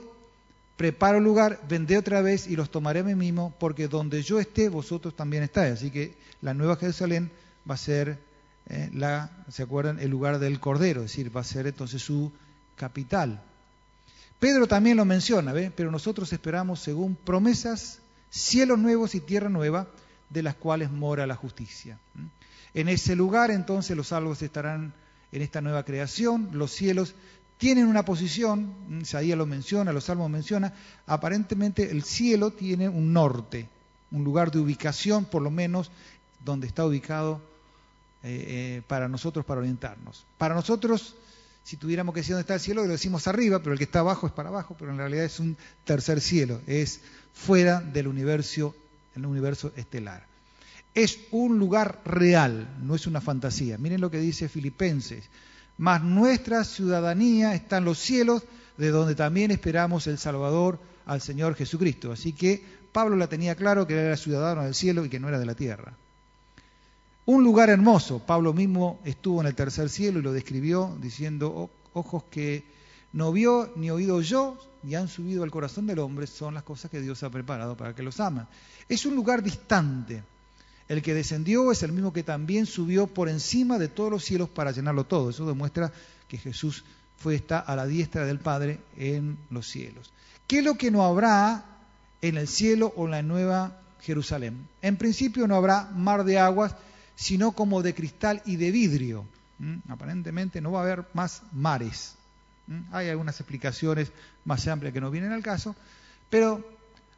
[0.77, 4.69] preparo lugar, vendré otra vez y los tomaré a mí mismo, porque donde yo esté,
[4.69, 5.75] vosotros también estáis.
[5.75, 7.31] Así que la nueva Jerusalén
[7.69, 8.19] va a ser
[8.69, 10.01] eh, la, ¿se acuerdan?
[10.01, 12.33] El lugar del Cordero, es decir, va a ser entonces su
[12.77, 13.41] capital.
[14.39, 15.73] Pedro también lo menciona, ¿ve?
[15.75, 18.01] Pero nosotros esperamos, según promesas,
[18.31, 19.87] cielos nuevos y tierra nueva,
[20.31, 21.99] de las cuales mora la justicia.
[22.75, 24.93] En ese lugar entonces los salvos estarán
[25.33, 26.51] en esta nueva creación.
[26.53, 27.15] Los cielos
[27.59, 30.75] tienen una posición, Isaías lo menciona, los salmos menciona,
[31.07, 33.69] aparentemente el cielo tiene un norte,
[34.11, 35.91] un lugar de ubicación, por lo menos,
[36.45, 37.41] donde está ubicado
[38.23, 38.45] eh,
[38.79, 40.27] eh, para nosotros, para orientarnos.
[40.37, 41.15] Para nosotros,
[41.65, 44.01] si tuviéramos que decir dónde está el cielo, lo decimos arriba, pero el que está
[44.01, 47.01] abajo es para abajo, pero en realidad es un tercer cielo, es
[47.33, 48.75] fuera del universo,
[49.15, 50.27] el universo estelar.
[50.97, 53.77] Es un lugar real, no es una fantasía.
[53.77, 55.29] Miren lo que dice Filipenses.
[55.77, 58.45] Mas nuestra ciudadanía está en los cielos,
[58.79, 62.13] de donde también esperamos el Salvador, al Señor Jesucristo.
[62.13, 65.39] Así que Pablo la tenía claro que era ciudadano del cielo y que no era
[65.39, 65.93] de la tierra.
[67.27, 68.21] Un lugar hermoso.
[68.21, 72.65] Pablo mismo estuvo en el tercer cielo y lo describió diciendo, ojos que
[73.13, 76.91] no vio ni oído yo, ni han subido al corazón del hombre, son las cosas
[76.91, 78.49] que Dios ha preparado para que los aman.
[78.89, 80.23] Es un lugar distante.
[80.89, 84.49] El que descendió es el mismo que también subió por encima de todos los cielos
[84.49, 85.31] para llenarlo todo.
[85.31, 85.93] Eso demuestra
[86.29, 86.85] que Jesús
[87.17, 90.13] fue está a la diestra del Padre en los cielos.
[90.47, 91.65] ¿Qué es lo que no habrá
[92.23, 94.69] en el cielo o en la nueva Jerusalén?
[94.83, 96.77] En principio no habrá mar de aguas,
[97.17, 99.25] sino como de cristal y de vidrio.
[99.59, 99.79] ¿Mm?
[99.89, 102.15] Aparentemente no va a haber más mares.
[102.69, 102.83] ¿Mm?
[102.93, 104.13] Hay algunas explicaciones
[104.45, 105.75] más amplias que no vienen al caso,
[106.31, 106.76] pero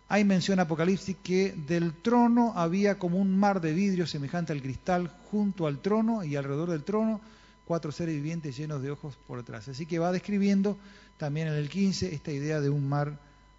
[0.08, 5.12] hay mención Apocalipsis que del trono había como un mar de vidrio semejante al cristal
[5.30, 7.20] junto al trono y alrededor del trono
[7.66, 9.68] cuatro seres vivientes llenos de ojos por detrás.
[9.68, 10.78] Así que va describiendo
[11.18, 13.18] también en el 15 esta idea de un mar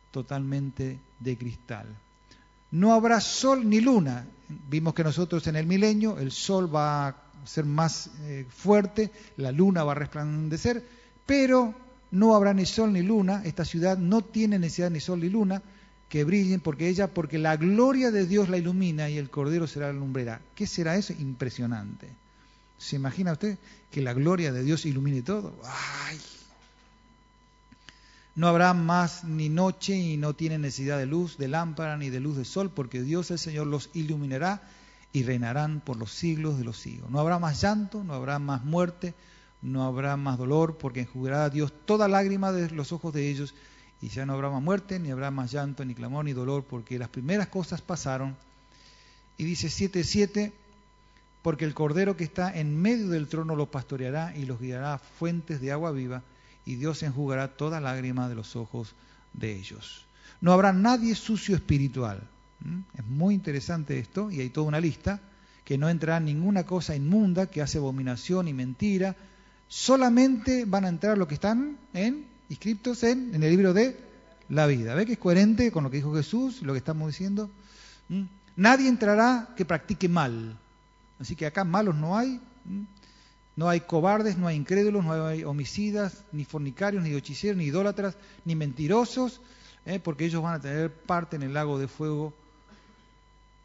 [0.09, 1.85] totalmente de cristal.
[2.71, 4.25] No habrá sol ni luna.
[4.69, 9.51] Vimos que nosotros en el milenio el sol va a ser más eh, fuerte, la
[9.51, 10.83] luna va a resplandecer,
[11.27, 11.75] pero
[12.09, 13.43] no habrá ni sol ni luna.
[13.45, 15.61] Esta ciudad no tiene necesidad ni sol ni luna
[16.09, 19.87] que brillen porque ella, porque la gloria de Dios la ilumina y el cordero será
[19.87, 20.41] la lumbrera.
[20.55, 21.13] ¿Qué será eso?
[21.13, 22.09] Impresionante.
[22.79, 23.57] ¿Se imagina usted
[23.91, 25.53] que la gloria de Dios ilumine todo?
[25.63, 26.19] ¡Ay!
[28.35, 32.19] No habrá más ni noche y no tiene necesidad de luz, de lámpara ni de
[32.19, 34.61] luz de sol, porque Dios el Señor los iluminará
[35.11, 37.11] y reinarán por los siglos de los siglos.
[37.11, 39.13] No habrá más llanto, no habrá más muerte,
[39.61, 43.53] no habrá más dolor, porque enjugará Dios toda lágrima de los ojos de ellos,
[44.01, 46.97] y ya no habrá más muerte, ni habrá más llanto, ni clamor, ni dolor, porque
[46.97, 48.35] las primeras cosas pasaron.
[49.37, 50.51] Y dice 7.7,
[51.41, 54.97] porque el Cordero que está en medio del trono los pastoreará y los guiará a
[54.97, 56.23] fuentes de agua viva,
[56.65, 58.93] y Dios enjugará toda lágrima de los ojos
[59.33, 60.05] de ellos.
[60.41, 62.21] No habrá nadie sucio espiritual.
[62.97, 65.19] Es muy interesante esto, y hay toda una lista,
[65.65, 69.15] que no entrará ninguna cosa inmunda que hace abominación y mentira.
[69.67, 73.97] Solamente van a entrar los que están en, inscriptos en, en el libro de
[74.49, 74.95] la vida.
[74.95, 77.49] ¿Ve que es coherente con lo que dijo Jesús, lo que estamos diciendo?
[78.55, 80.57] Nadie entrará que practique mal.
[81.19, 82.41] Así que acá malos no hay.
[83.55, 88.15] No hay cobardes, no hay incrédulos, no hay homicidas, ni fornicarios, ni hechiceros, ni idólatras,
[88.45, 89.41] ni mentirosos,
[89.85, 89.99] ¿eh?
[89.99, 92.33] porque ellos van a tener parte en el lago de fuego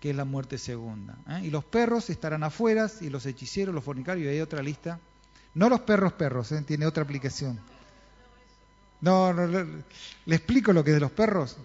[0.00, 1.16] que es la muerte segunda.
[1.28, 1.42] ¿eh?
[1.44, 4.98] Y los perros estarán afuera, y los hechiceros, los fornicarios, y hay otra lista.
[5.54, 6.62] No los perros perros, ¿eh?
[6.66, 7.60] tiene otra aplicación.
[9.00, 9.66] No, no le,
[10.26, 11.56] le, explico lo que es de los perros.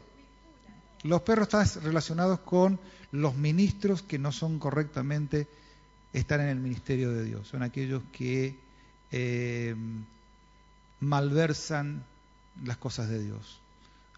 [1.04, 2.80] Los perros están relacionados con
[3.12, 5.48] los ministros que no son correctamente
[6.14, 8.58] están en el ministerio de Dios, son aquellos que
[9.12, 9.76] eh,
[11.00, 12.04] malversan
[12.64, 13.60] las cosas de Dios.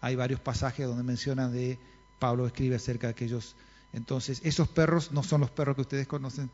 [0.00, 1.78] Hay varios pasajes donde menciona de
[2.18, 3.54] Pablo escribe acerca de aquellos.
[3.92, 6.50] Entonces, esos perros no son los perros que ustedes conocen,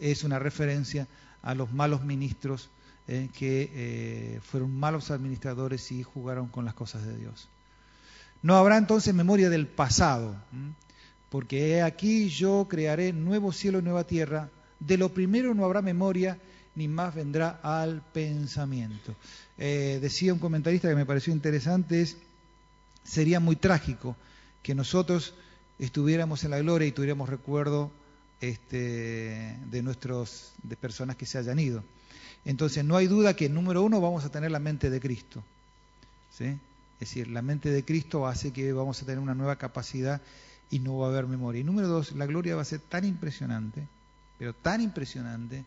[0.00, 1.06] es una referencia
[1.42, 2.70] a los malos ministros
[3.12, 7.48] eh, que eh, fueron malos administradores y jugaron con las cosas de Dios.
[8.40, 10.36] No habrá entonces memoria del pasado,
[11.28, 14.48] porque aquí yo crearé nuevo cielo y nueva tierra,
[14.78, 16.38] de lo primero no habrá memoria,
[16.76, 19.16] ni más vendrá al pensamiento.
[19.58, 22.16] Eh, decía un comentarista que me pareció interesante, es,
[23.02, 24.14] sería muy trágico
[24.62, 25.34] que nosotros
[25.80, 27.90] estuviéramos en la gloria y tuviéramos recuerdo
[28.40, 31.82] este, de nuestros de personas que se hayan ido.
[32.44, 35.42] Entonces no hay duda que número uno vamos a tener la mente de Cristo.
[36.36, 36.44] ¿sí?
[36.44, 40.20] Es decir, la mente de Cristo hace que vamos a tener una nueva capacidad
[40.70, 41.60] y no va a haber memoria.
[41.60, 43.86] Y número dos, la gloria va a ser tan impresionante
[44.40, 45.66] pero tan impresionante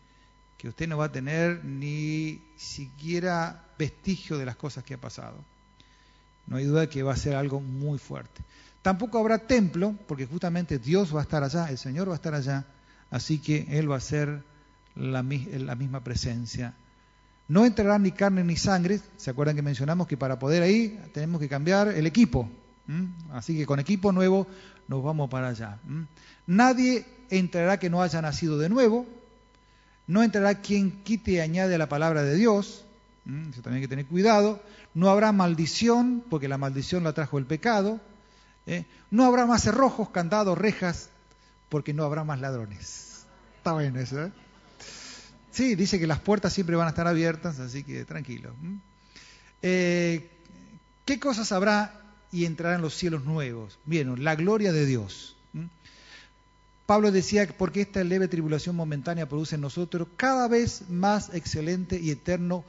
[0.58, 5.36] que usted no va a tener ni siquiera vestigio de las cosas que ha pasado.
[6.48, 8.42] No hay duda que va a ser algo muy fuerte.
[8.82, 12.34] Tampoco habrá templo, porque justamente Dios va a estar allá, el Señor va a estar
[12.34, 12.66] allá,
[13.12, 14.42] así que Él va a ser
[14.96, 16.74] la, la misma presencia.
[17.46, 21.40] No entrará ni carne ni sangre, ¿se acuerdan que mencionamos que para poder ahí tenemos
[21.40, 22.48] que cambiar el equipo?
[23.32, 24.46] Así que con equipo nuevo
[24.88, 25.78] nos vamos para allá.
[26.46, 29.06] Nadie entrará que no haya nacido de nuevo,
[30.06, 32.84] no entrará quien quite y añade la palabra de Dios,
[33.24, 34.60] eso también hay que tener cuidado,
[34.92, 38.00] no habrá maldición, porque la maldición la trajo el pecado,
[38.66, 38.84] ¿eh?
[39.10, 41.08] no habrá más cerrojos, candados, rejas,
[41.68, 43.26] porque no habrá más ladrones.
[43.56, 44.32] Está bueno eso, ¿eh?
[45.54, 48.52] Sí, dice que las puertas siempre van a estar abiertas, así que tranquilo.
[49.62, 50.28] Eh,
[51.04, 52.02] ¿Qué cosas habrá
[52.32, 53.78] y entrarán los cielos nuevos?
[53.84, 55.36] Bien, la gloria de Dios.
[56.86, 62.00] Pablo decía que porque esta leve tribulación momentánea produce en nosotros cada vez más excelente
[62.00, 62.64] y eterno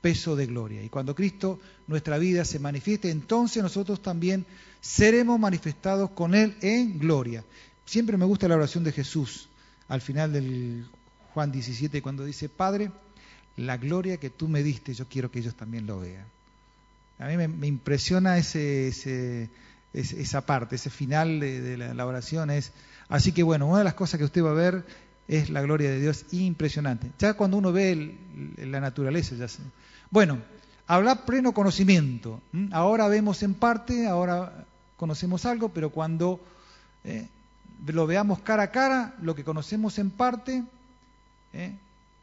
[0.00, 0.82] peso de gloria.
[0.82, 4.44] Y cuando Cristo, nuestra vida, se manifieste, entonces nosotros también
[4.80, 7.44] seremos manifestados con Él en gloria.
[7.86, 9.48] Siempre me gusta la oración de Jesús
[9.86, 10.84] al final del
[11.34, 12.92] Juan 17, cuando dice, Padre,
[13.56, 16.24] la gloria que tú me diste, yo quiero que ellos también lo vean.
[17.18, 19.48] A mí me, impresiona ese,
[19.92, 22.50] esa parte, ese final de, la, oración.
[22.50, 22.70] Es,
[23.08, 24.84] así que bueno, una de las cosas que usted va a ver
[25.26, 27.10] es la gloria de Dios impresionante.
[27.18, 28.16] Ya cuando uno ve
[28.56, 29.60] la naturaleza, ya sé.
[30.10, 30.38] Bueno,
[30.86, 32.40] habla pleno conocimiento.
[32.70, 34.66] Ahora vemos en parte, ahora
[34.96, 36.40] conocemos algo, pero cuando
[37.02, 37.26] eh,
[37.86, 40.62] lo veamos cara a cara, lo que conocemos en parte
[41.54, 41.78] eh,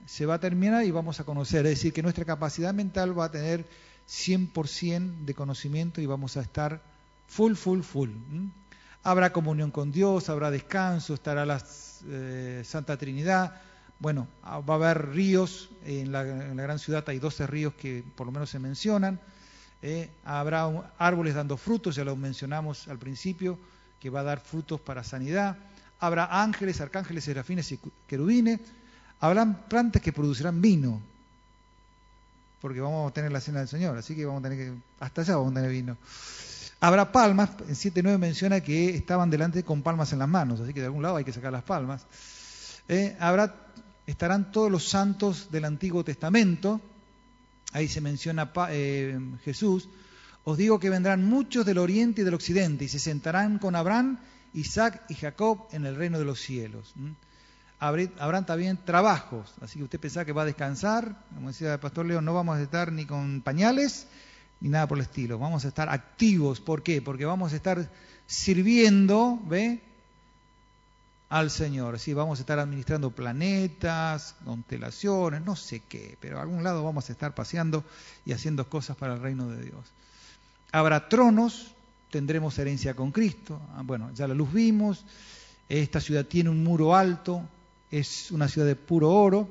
[0.05, 1.65] se va a terminar y vamos a conocer.
[1.65, 3.65] Es decir, que nuestra capacidad mental va a tener
[4.09, 6.82] 100% de conocimiento y vamos a estar
[7.27, 8.09] full, full, full.
[9.03, 11.63] Habrá comunión con Dios, habrá descanso, estará la
[12.07, 13.61] eh, Santa Trinidad,
[13.99, 18.25] bueno, ah, va a haber ríos, en la, gran ciudad hay 12 ríos que por
[18.25, 19.19] lo menos se mencionan,
[19.82, 23.57] eh, habrá árboles dando frutos, ya lo mencionamos al principio,
[23.99, 25.57] que va a dar frutos para sanidad,
[25.99, 28.59] habrá ángeles, arcángeles, serafines y querubines,
[29.22, 31.01] habrán plantas que producirán vino,
[32.59, 35.22] porque vamos a tener la cena del Señor, así que vamos a tener que, hasta
[35.22, 35.97] allá vamos a tener vino.
[36.82, 40.80] Habrá palmas, en 7.9 menciona que estaban delante con palmas en las manos, así que
[40.80, 42.05] de algún lado hay que sacar las palmas.
[42.88, 43.55] Eh, habrá
[44.07, 46.82] estarán todos los santos del Antiguo Testamento,
[47.72, 49.88] ahí se menciona eh, Jesús,
[50.43, 54.17] os digo que vendrán muchos del oriente y del occidente y se sentarán con Abraham,
[54.53, 56.93] Isaac y Jacob en el reino de los cielos.
[57.82, 62.05] Habrán también trabajos, así que usted pensaba que va a descansar, como decía el pastor
[62.05, 64.07] Leo, no vamos a estar ni con pañales
[64.59, 67.01] ni nada por el estilo, vamos a estar activos, ¿por qué?
[67.01, 67.89] Porque vamos a estar
[68.27, 69.82] sirviendo, ¿ve?
[71.32, 71.97] al Señor.
[71.97, 77.09] Sí, vamos a estar administrando planetas, constelaciones, no sé qué, pero a algún lado vamos
[77.09, 77.86] a estar paseando
[78.25, 79.93] y haciendo cosas para el reino de Dios.
[80.73, 81.73] Habrá tronos,
[82.11, 83.61] tendremos herencia con Cristo.
[83.75, 85.05] Ah, bueno, ya la luz vimos.
[85.69, 87.47] Esta ciudad tiene un muro alto,
[87.92, 89.48] es una ciudad de puro oro.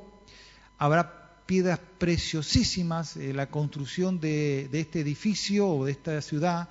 [0.78, 3.16] Habrá piedras preciosísimas.
[3.16, 6.68] Eh, la construcción de, de este edificio o de esta ciudad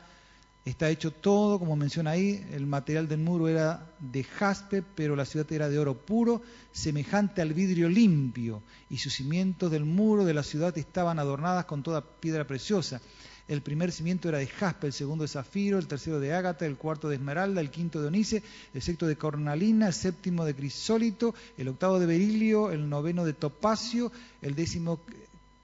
[0.70, 5.26] Está hecho todo, como menciona ahí, el material del muro era de jaspe, pero la
[5.26, 10.34] ciudad era de oro puro, semejante al vidrio limpio, y sus cimientos del muro de
[10.34, 13.02] la ciudad estaban adornadas con toda piedra preciosa.
[13.50, 16.78] El primer cimiento era de jaspe, el segundo de zafiro, el tercero de ágata, el
[16.78, 18.43] cuarto de esmeralda, el quinto de onice,
[18.76, 23.34] el sexto de cornalina, el séptimo de crisólito, el octavo de berilio, el noveno de
[23.34, 24.12] topacio,
[24.43, 25.00] el décimo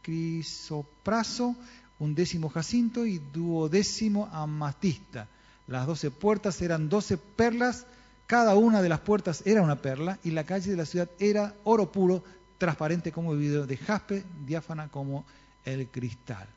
[0.02, 1.56] crisopraso,
[2.00, 5.28] un décimo jacinto y duodécimo amatista.
[5.68, 7.86] Las doce puertas eran doce perlas,
[8.26, 11.54] cada una de las puertas era una perla y la calle de la ciudad era
[11.64, 12.24] oro puro,
[12.58, 15.24] transparente como el vidrio de jaspe, diáfana como
[15.64, 16.48] el cristal.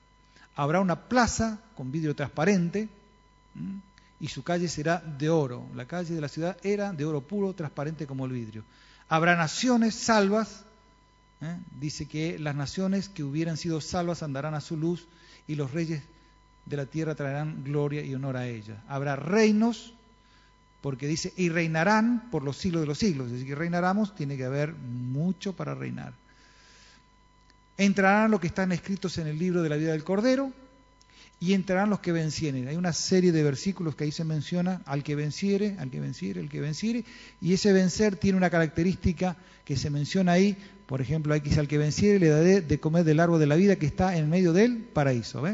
[0.59, 2.89] Habrá una plaza con vidrio transparente
[4.19, 5.65] y su calle será de oro.
[5.77, 8.65] La calle de la ciudad era de oro puro, transparente como el vidrio.
[9.09, 10.65] Habrá naciones salvas.
[11.43, 11.57] ¿eh?
[11.79, 15.07] Dice que las naciones que hubieran sido salvas andarán a su luz
[15.47, 16.03] y los reyes
[16.67, 18.83] de la tierra traerán gloria y honor a ella.
[18.89, 19.95] Habrá reinos,
[20.81, 23.27] porque dice, y reinarán por los siglos de los siglos.
[23.27, 26.15] Es decir, que reinaremos, tiene que haber mucho para reinar.
[27.79, 30.53] Entrarán los que están escritos en el libro de la vida del Cordero,
[31.41, 32.67] y entrarán los que vencieren.
[32.69, 36.41] Hay una serie de versículos que ahí se menciona, al que venciere, al que venciere,
[36.41, 37.05] al que venciere,
[37.41, 40.57] y ese vencer tiene una característica que se menciona ahí,
[40.87, 43.77] por ejemplo, dice, al que venciere le daré de comer del árbol de la vida
[43.77, 45.45] que está en medio del paraíso.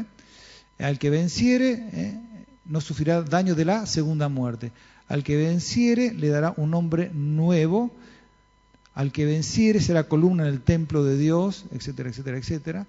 [0.79, 2.19] Al que venciere ¿eh?
[2.65, 4.71] no sufrirá daño de la segunda muerte.
[5.07, 7.93] Al que venciere le dará un nombre nuevo.
[8.95, 12.87] Al que venciere será columna en el templo de Dios, etcétera, etcétera, etcétera.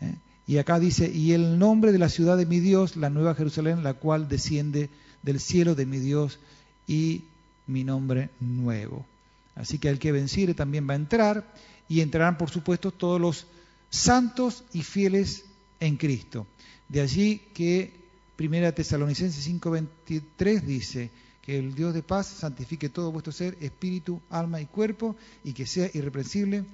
[0.00, 0.14] ¿eh?
[0.46, 3.82] Y acá dice, y el nombre de la ciudad de mi Dios, la nueva Jerusalén,
[3.82, 4.90] la cual desciende
[5.22, 6.38] del cielo de mi Dios
[6.86, 7.22] y
[7.66, 9.06] mi nombre nuevo.
[9.54, 11.44] Así que al que venciere también va a entrar
[11.88, 13.46] y entrarán, por supuesto, todos los
[13.90, 15.44] santos y fieles
[15.80, 16.46] en Cristo.
[16.88, 17.92] De allí que
[18.36, 21.10] Primera Tesalonicenses 5:23 dice
[21.44, 25.14] que el Dios de paz santifique todo vuestro ser, espíritu, alma y cuerpo,
[25.44, 26.64] y que sea irreprensible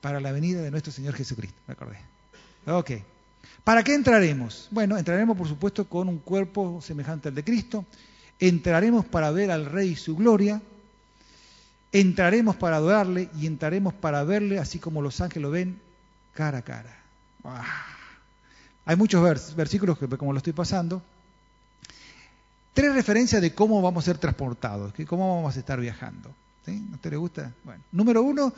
[0.00, 1.56] para la venida de nuestro Señor Jesucristo.
[1.66, 1.98] Me acordé.
[2.66, 2.92] Ok.
[3.64, 4.68] ¿Para qué entraremos?
[4.70, 7.84] Bueno, entraremos por supuesto con un cuerpo semejante al de Cristo.
[8.38, 10.60] Entraremos para ver al Rey y su gloria
[11.94, 15.80] entraremos para adorarle y entraremos para verle, así como los ángeles lo ven
[16.34, 16.96] cara a cara.
[18.84, 21.02] Hay muchos versículos que, como lo estoy pasando.
[22.74, 26.34] Tres referencias de cómo vamos a ser transportados, que cómo vamos a estar viajando.
[26.66, 26.82] ¿Sí?
[26.92, 27.52] ¿A usted le gusta?
[27.62, 28.52] Bueno, número uno,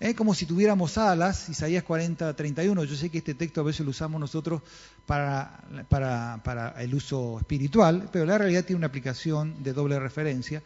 [0.00, 2.84] es como si tuviéramos alas, Isaías 40, 31.
[2.84, 4.62] Yo sé que este texto a veces lo usamos nosotros
[5.06, 10.62] para, el uso espiritual, pero la realidad tiene una aplicación de doble referencia.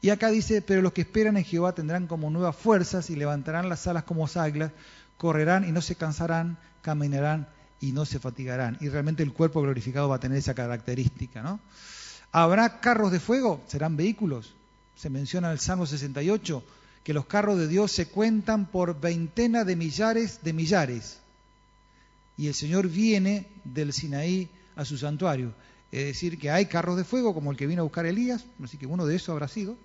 [0.00, 3.68] Y acá dice, pero los que esperan en Jehová tendrán como nuevas fuerzas y levantarán
[3.68, 4.72] las alas como águilas,
[5.18, 7.48] correrán y no se cansarán, caminarán
[7.80, 8.78] y no se fatigarán.
[8.80, 11.60] Y realmente el cuerpo glorificado va a tener esa característica, ¿no?
[12.32, 13.60] ¿Habrá carros de fuego?
[13.66, 14.54] ¿Serán vehículos?
[14.96, 16.62] Se menciona en el Salmo 68
[17.02, 21.18] que los carros de Dios se cuentan por veintena de millares de millares.
[22.36, 25.52] Y el Señor viene del Sinaí a su santuario.
[25.92, 28.78] Es decir, que hay carros de fuego como el que vino a buscar Elías, así
[28.78, 29.76] que uno de esos habrá sido,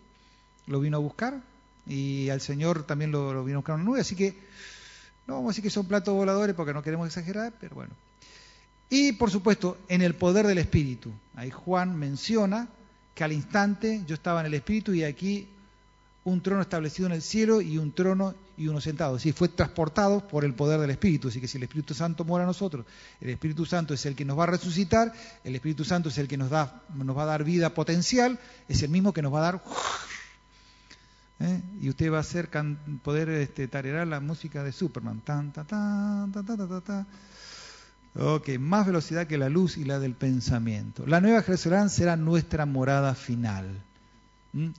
[0.67, 1.41] lo vino a buscar,
[1.87, 4.37] y al Señor también lo, vino a buscar una nube, así que
[5.25, 7.93] no vamos a decir que son platos voladores porque no queremos exagerar, pero bueno.
[8.97, 11.11] Y por supuesto, en el poder del Espíritu.
[11.35, 12.69] Ahí Juan menciona
[13.13, 15.49] que al instante yo estaba en el Espíritu y aquí
[16.23, 19.19] un trono establecido en el cielo y un trono y uno sentado.
[19.19, 21.27] Si fue transportado por el poder del Espíritu.
[21.27, 22.85] Así que si el Espíritu Santo mora a nosotros,
[23.19, 25.11] el Espíritu Santo es el que nos va a resucitar,
[25.43, 28.39] el Espíritu Santo es el que nos, da, nos va a dar vida potencial,
[28.69, 29.63] es el mismo que nos va a dar...
[31.41, 31.61] ¿eh?
[31.81, 32.49] Y usted va a hacer
[33.03, 35.19] poder este, tarear la música de Superman.
[35.19, 37.05] Tan, ta, ta, ta, ta, ta, ta.
[38.17, 41.05] Ok, más velocidad que la luz y la del pensamiento.
[41.05, 43.81] La nueva Jerusalén será nuestra morada final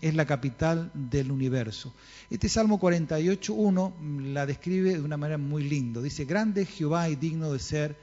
[0.01, 1.93] es la capital del universo.
[2.30, 6.01] Este Salmo 48.1 la describe de una manera muy linda.
[6.01, 7.97] Dice, grande Jehová y digno de ser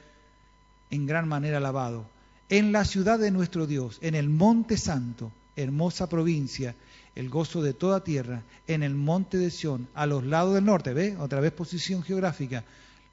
[0.90, 2.06] en gran manera alabado.
[2.48, 6.76] En la ciudad de nuestro Dios, en el monte santo, hermosa provincia,
[7.16, 10.94] el gozo de toda tierra, en el monte de Sión, a los lados del norte,
[10.94, 11.16] ¿ve?
[11.16, 12.64] Otra vez posición geográfica,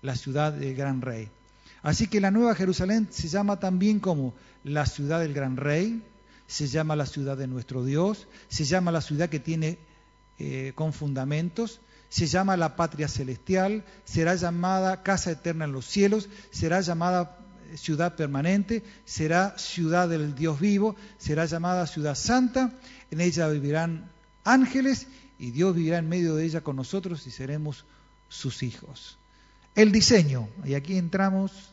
[0.02, 1.30] la ciudad del gran rey.
[1.84, 6.04] Así que la nueva Jerusalén se llama también como la ciudad del gran rey,
[6.48, 9.80] se llama la ciudad de nuestro Dios, se llama la ciudad que tiene
[10.38, 11.80] eh, con fundamentos,
[12.10, 17.40] se llama la patria celestial, será llamada casa eterna en los cielos, será llamada
[17.72, 22.74] eh, ciudad permanente, será ciudad del Dios vivo, será llamada ciudad santa,
[23.10, 24.12] en ella vivirán
[24.44, 25.08] ángeles
[25.40, 27.86] y Dios vivirá en medio de ella con nosotros y seremos
[28.30, 29.18] sus hijos.
[29.74, 31.71] El diseño, y aquí entramos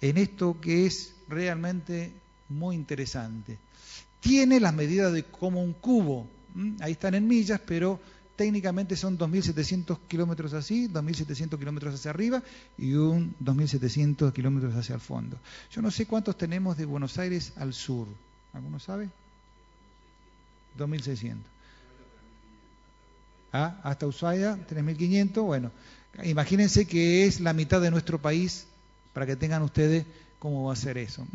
[0.00, 2.12] en esto que es realmente
[2.48, 3.58] muy interesante
[4.20, 6.28] tiene las medidas de como un cubo.
[6.80, 8.00] Ahí están en millas, pero
[8.36, 12.42] técnicamente son 2.700 kilómetros así, 2.700 kilómetros hacia arriba
[12.76, 15.38] y un 2.700 kilómetros hacia el fondo.
[15.70, 18.06] Yo no sé cuántos tenemos de Buenos Aires al sur.
[18.52, 19.08] ¿Alguno sabe?
[20.78, 21.36] 2.600.
[23.52, 25.42] Ah, hasta Ushuaia, 3.500.
[25.42, 25.72] Bueno,
[26.22, 28.67] imagínense que es la mitad de nuestro país
[29.18, 30.04] para que tengan ustedes
[30.38, 31.26] cómo va a ser eso.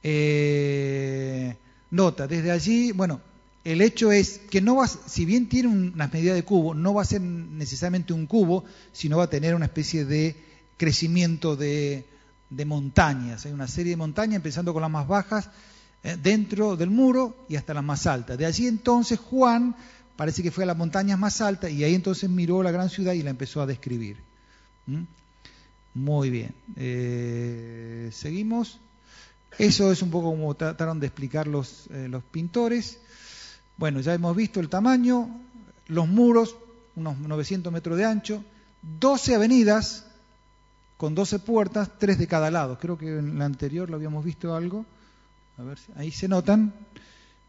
[0.00, 1.56] Eh,
[1.90, 3.20] nota, desde allí, bueno,
[3.64, 7.02] el hecho es que no va, si bien tiene una medida de cubo, no va
[7.02, 10.36] a ser necesariamente un cubo, sino va a tener una especie de
[10.76, 12.04] crecimiento de,
[12.64, 13.44] montañas.
[13.44, 15.50] Hay una serie de montañas, empezando con las más bajas,
[16.04, 18.38] eh, dentro del muro y hasta las más altas.
[18.38, 19.74] De allí entonces Juan
[20.14, 23.14] parece que fue a las montañas más altas y ahí entonces miró la gran ciudad
[23.14, 24.18] y la empezó a describir.
[24.86, 25.02] ¿Mm?
[25.96, 26.54] Muy bien.
[26.76, 28.78] Eh, seguimos.
[29.58, 32.98] Eso es un poco como trataron de explicar los, eh, los pintores.
[33.78, 35.40] Bueno, ya hemos visto el tamaño,
[35.86, 36.54] los muros,
[36.96, 38.44] unos 900 metros de ancho,
[39.00, 40.04] 12 avenidas
[40.98, 42.78] con 12 puertas, 3 de cada lado.
[42.78, 44.84] Creo que en la anterior lo habíamos visto algo.
[45.56, 46.74] A ver, ahí se notan.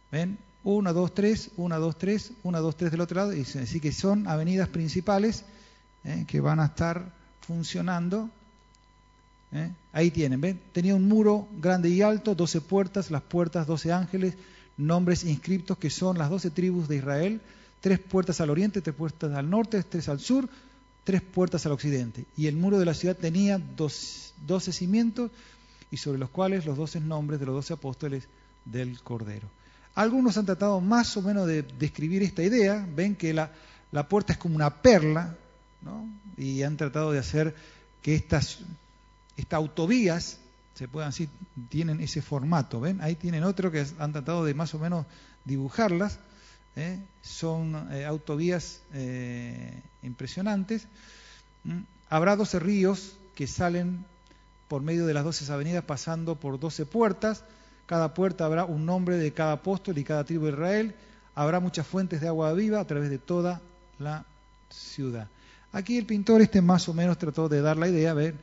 [0.09, 0.37] ¿Ven?
[0.63, 3.33] 1, 2, 3, 1, 2, 3, 1, 2, 3 del otro lado.
[3.61, 5.43] Así que son avenidas principales
[6.05, 6.23] ¿eh?
[6.25, 8.29] que van a estar funcionando
[9.51, 9.71] ¿eh?
[9.93, 10.59] Ahí tienen, ¿ven?
[10.71, 14.35] Tenía un muro grande y alto, 12 puertas, las puertas 12 ángeles,
[14.77, 17.41] nombres inscriptos que son las 12 tribus de Israel,
[17.81, 20.47] tres puertas al oriente, tres puertas al norte, tres al sur,
[21.03, 22.25] tres puertas al occidente.
[22.35, 25.31] Y el muro de la ciudad tenía 12 cimientos
[25.89, 28.27] y sobre los cuales los 12 nombres de los 12 apóstoles
[28.65, 29.47] del Cordero.
[29.95, 33.51] Algunos han tratado más o menos de describir esta idea, ven que la,
[33.91, 35.35] la puerta es como una perla,
[35.81, 36.07] ¿no?
[36.37, 37.55] y han tratado de hacer
[38.01, 38.59] que estas
[39.37, 40.39] estas autovías,
[40.73, 41.29] se pueden decir,
[41.69, 42.99] tienen ese formato, ¿ven?
[43.01, 45.05] Ahí tienen otro que han tratado de más o menos
[45.45, 46.19] dibujarlas,
[46.75, 46.99] ¿eh?
[47.21, 50.87] son eh, autovías eh, impresionantes.
[52.09, 54.05] Habrá 12 ríos que salen
[54.67, 57.43] por medio de las 12 avenidas pasando por 12 puertas,
[57.85, 60.95] cada puerta habrá un nombre de cada apóstol y cada tribu de Israel,
[61.35, 63.61] habrá muchas fuentes de agua viva a través de toda
[63.99, 64.25] la
[64.69, 65.27] ciudad.
[65.71, 68.35] Aquí el pintor este más o menos trató de dar la idea, ver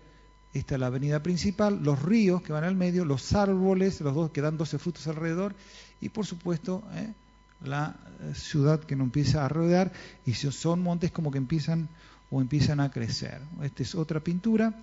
[0.55, 4.31] esta es la avenida principal, los ríos que van al medio, los árboles, los dos
[4.31, 5.55] que dan 12 frutos alrededor,
[6.01, 7.13] y por supuesto ¿eh?
[7.65, 7.97] la
[8.35, 9.93] ciudad que nos empieza a rodear,
[10.25, 11.89] y son montes como que empiezan
[12.31, 13.41] o empiezan a crecer.
[13.63, 14.75] Esta es otra pintura.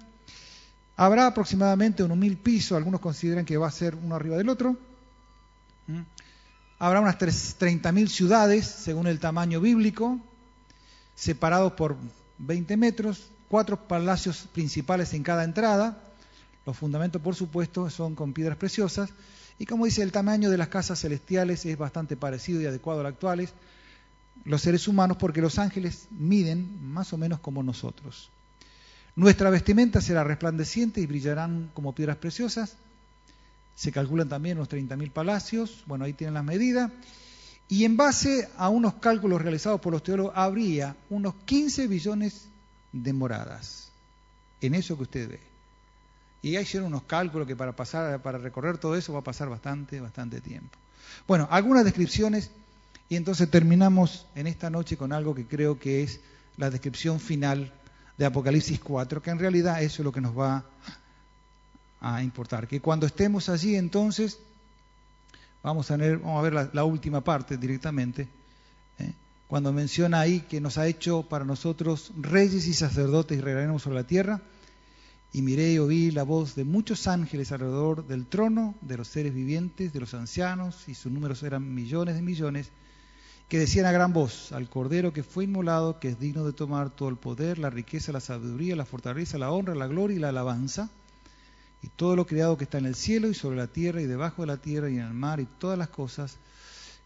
[0.98, 4.77] Habrá aproximadamente unos mil pisos, algunos consideran que va a ser uno arriba del otro.
[5.88, 6.02] ¿Mm?
[6.80, 10.19] Habrá unas 30.000 ciudades, según el tamaño bíblico,
[11.15, 11.95] separados por
[12.39, 15.98] 20 metros, cuatro palacios principales en cada entrada.
[16.65, 19.10] Los fundamentos, por supuesto, son con piedras preciosas.
[19.60, 23.07] Y como dice, el tamaño de las casas celestiales es bastante parecido y adecuado al
[23.07, 23.49] actuales.
[24.45, 28.30] Los seres humanos, porque los ángeles miden más o menos como nosotros.
[29.18, 32.78] Nuestra vestimenta será resplandeciente y brillarán como piedras preciosas.
[33.76, 36.90] Se calculan también unos 30.000 palacios, bueno, ahí tienen las medidas.
[37.68, 42.48] Y en base a unos cálculos realizados por los teólogos, habría unos 15 billones
[42.92, 43.92] de moradas
[44.62, 45.40] en eso que usted ve.
[46.42, 49.50] Y ahí hicieron unos cálculos que para pasar, para recorrer todo eso va a pasar
[49.50, 50.78] bastante, bastante tiempo.
[51.28, 52.52] Bueno, algunas descripciones
[53.10, 56.22] y entonces terminamos en esta noche con algo que creo que es
[56.58, 57.74] la descripción final
[58.18, 60.64] de Apocalipsis 4, que en realidad eso es lo que nos va
[62.00, 62.68] a importar.
[62.68, 64.40] Que cuando estemos allí, entonces,
[65.64, 68.28] vamos a, ver, vamos a ver la, última parte directamente.
[69.52, 73.98] Cuando menciona ahí que nos ha hecho para nosotros reyes y sacerdotes y reinaremos sobre
[73.98, 74.41] la tierra.
[75.34, 79.34] Y miré y oí la voz de muchos ángeles alrededor del trono, de los seres
[79.34, 82.69] vivientes, de los ancianos, y sus números eran millones de millones,
[83.49, 86.90] que decían a gran voz, al Cordero que fue inmolado, que es digno de tomar
[86.90, 90.30] todo el poder, la riqueza, la sabiduría, la fortaleza, la honra, la gloria y la
[90.30, 90.90] alabanza,
[91.84, 94.44] y todo lo creado que está en el cielo y sobre la tierra y debajo
[94.44, 96.38] de la tierra y en el mar y todas las cosas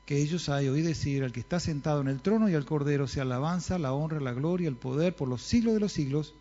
[0.06, 3.08] que ellos hay, oí decir al que está sentado en el trono y al Cordero
[3.08, 6.34] sea alabanza, la honra, la gloria, el poder por los siglos de los siglos.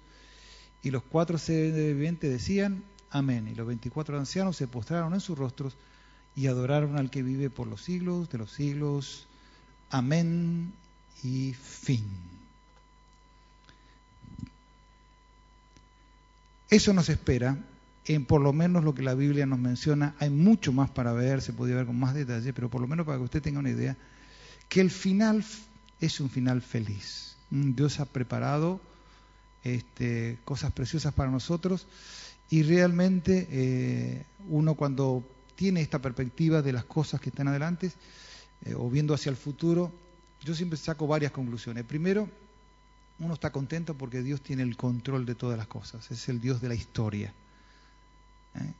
[0.82, 3.48] Y los cuatro seres vivientes decían, amén.
[3.48, 5.76] Y los veinticuatro ancianos se postraron en sus rostros
[6.36, 9.26] y adoraron al que vive por los siglos de los siglos.
[9.88, 10.72] Amén
[11.22, 12.04] y fin.
[16.68, 17.56] Eso nos espera
[18.06, 21.40] en por lo menos lo que la Biblia nos menciona, hay mucho más para ver,
[21.40, 23.70] se podría ver con más detalle, pero por lo menos para que usted tenga una
[23.70, 23.96] idea,
[24.68, 25.44] que el final
[26.00, 27.36] es un final feliz.
[27.50, 28.80] Mm, Dios ha preparado
[29.62, 31.86] este, cosas preciosas para nosotros
[32.50, 35.26] y realmente eh, uno cuando
[35.56, 37.92] tiene esta perspectiva de las cosas que están adelante
[38.64, 39.90] eh, o viendo hacia el futuro,
[40.42, 41.84] yo siempre saco varias conclusiones.
[41.84, 42.28] Primero,
[43.18, 46.60] uno está contento porque Dios tiene el control de todas las cosas, es el Dios
[46.60, 47.32] de la historia.
[48.56, 48.72] ¿Eh?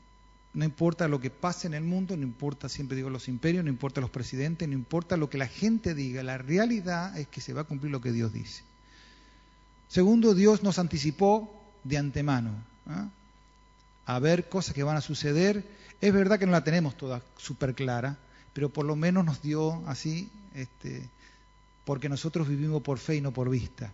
[0.55, 3.69] No importa lo que pase en el mundo, no importa, siempre digo, los imperios, no
[3.69, 7.51] importa los presidentes, no importa lo que la gente diga, la realidad es que se
[7.51, 8.63] va a cumplir lo que Dios dice.
[9.89, 12.51] Segundo, Dios nos anticipó de antemano
[12.89, 13.09] ¿eh?
[14.05, 15.65] a ver cosas que van a suceder.
[15.99, 18.17] Es verdad que no la tenemos toda súper clara,
[18.53, 21.09] pero por lo menos nos dio así, este,
[21.83, 23.91] porque nosotros vivimos por fe y no por vista.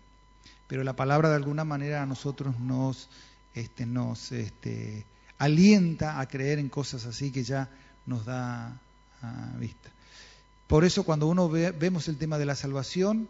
[0.67, 3.09] Pero la palabra de alguna manera a nosotros nos,
[3.55, 5.05] este, nos este,
[5.41, 7.67] alienta a creer en cosas así que ya
[8.05, 8.79] nos da
[9.57, 9.89] vista.
[10.67, 13.27] Por eso cuando uno ve, vemos el tema de la salvación,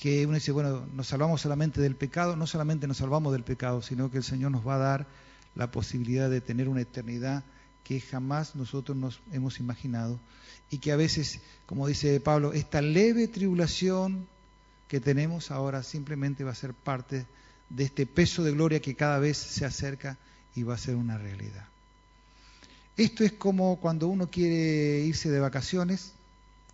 [0.00, 3.82] que uno dice, bueno, nos salvamos solamente del pecado, no solamente nos salvamos del pecado,
[3.82, 5.06] sino que el Señor nos va a dar
[5.54, 7.44] la posibilidad de tener una eternidad
[7.84, 10.18] que jamás nosotros nos hemos imaginado
[10.70, 14.26] y que a veces, como dice Pablo, esta leve tribulación
[14.88, 17.26] que tenemos ahora simplemente va a ser parte
[17.70, 20.18] de este peso de gloria que cada vez se acerca
[20.56, 21.64] y va a ser una realidad.
[22.96, 26.12] Esto es como cuando uno quiere irse de vacaciones.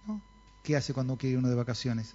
[0.06, 0.20] ¿no?
[0.62, 2.12] ¿Qué hace cuando quiere uno de vacaciones?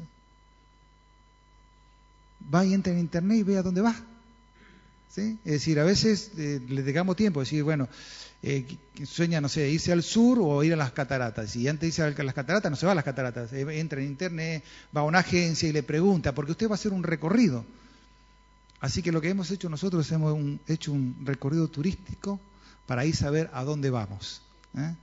[2.53, 3.95] Va y entra en internet y ve a dónde va.
[5.13, 5.37] ¿Sí?
[5.43, 7.89] Es decir, a veces eh, le dejamos tiempo, decir, bueno,
[8.43, 8.65] eh,
[9.03, 11.55] sueña, no sé, irse al sur o ir a las cataratas.
[11.55, 13.99] Y antes de irse a las cataratas, no se va a las cataratas, eh, entra
[13.99, 14.63] en internet,
[14.95, 17.65] va a una agencia y le pregunta, porque usted va a hacer un recorrido.
[18.79, 22.39] Así que lo que hemos hecho nosotros, hemos hecho un recorrido turístico
[22.85, 24.41] para ir a saber a dónde vamos.
[24.77, 24.93] ¿eh?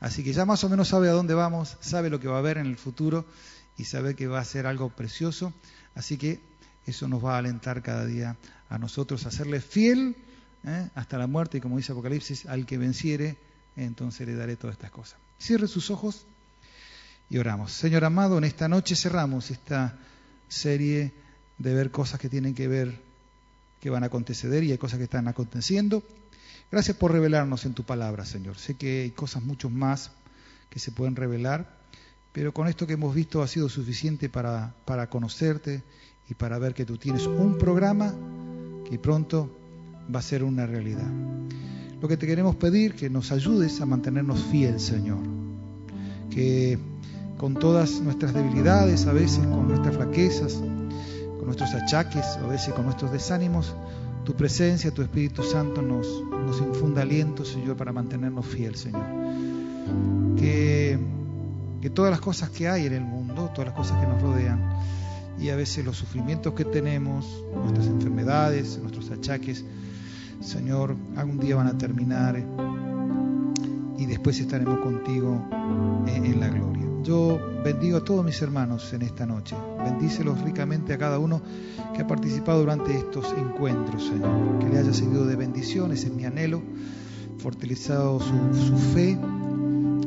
[0.00, 2.38] Así que ya más o menos sabe a dónde vamos, sabe lo que va a
[2.38, 3.24] haber en el futuro
[3.76, 5.52] y sabe que va a ser algo precioso.
[5.94, 6.40] Así que
[6.86, 8.36] eso nos va a alentar cada día
[8.68, 10.16] a nosotros a serle fiel
[10.64, 10.88] ¿eh?
[10.94, 13.36] hasta la muerte y como dice Apocalipsis, al que venciere,
[13.76, 15.18] entonces le daré todas estas cosas.
[15.38, 16.26] Cierre sus ojos
[17.28, 17.72] y oramos.
[17.72, 19.98] Señor amado, en esta noche cerramos esta
[20.48, 21.12] serie
[21.58, 23.05] de ver cosas que tienen que ver
[23.80, 26.02] que van a acontecer y hay cosas que están aconteciendo.
[26.70, 28.58] Gracias por revelarnos en tu palabra, Señor.
[28.58, 30.12] Sé que hay cosas mucho más
[30.68, 31.78] que se pueden revelar,
[32.32, 35.82] pero con esto que hemos visto ha sido suficiente para, para conocerte
[36.28, 38.14] y para ver que tú tienes un programa
[38.88, 39.56] que pronto
[40.12, 41.10] va a ser una realidad.
[42.00, 45.18] Lo que te queremos pedir, que nos ayudes a mantenernos fiel, Señor.
[46.30, 46.78] Que
[47.38, 50.60] con todas nuestras debilidades, a veces con nuestras flaquezas,
[51.46, 53.74] nuestros achaques, a veces con nuestros desánimos,
[54.24, 59.06] tu presencia, tu Espíritu Santo nos, nos infunda aliento, Señor, para mantenernos fiel, Señor.
[60.36, 60.98] Que,
[61.80, 64.60] que todas las cosas que hay en el mundo, todas las cosas que nos rodean,
[65.38, 69.64] y a veces los sufrimientos que tenemos, nuestras enfermedades, nuestros achaques,
[70.40, 72.42] Señor, algún día van a terminar
[73.98, 75.42] y después estaremos contigo
[76.06, 76.85] en, la gloria.
[77.06, 79.54] Yo bendigo a todos mis hermanos en esta noche.
[79.84, 81.40] Bendícelos ricamente a cada uno
[81.94, 84.58] que ha participado durante estos encuentros, Señor.
[84.58, 86.60] Que le haya seguido de bendiciones en mi anhelo,
[87.38, 89.16] fortalecido su, su fe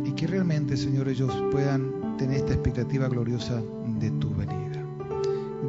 [0.03, 3.61] y que realmente, Señor, ellos puedan tener esta expectativa gloriosa
[3.97, 4.83] de tu venida.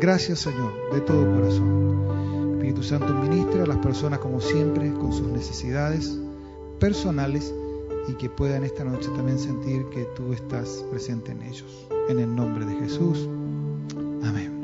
[0.01, 2.55] Gracias, Señor, de todo corazón.
[2.55, 6.19] Espíritu Santo ministra a las personas como siempre con sus necesidades
[6.81, 7.55] personales
[8.09, 11.87] y que puedan esta noche también sentir que tú estás presente en ellos.
[12.09, 13.29] En el nombre de Jesús.
[14.23, 14.60] Amén.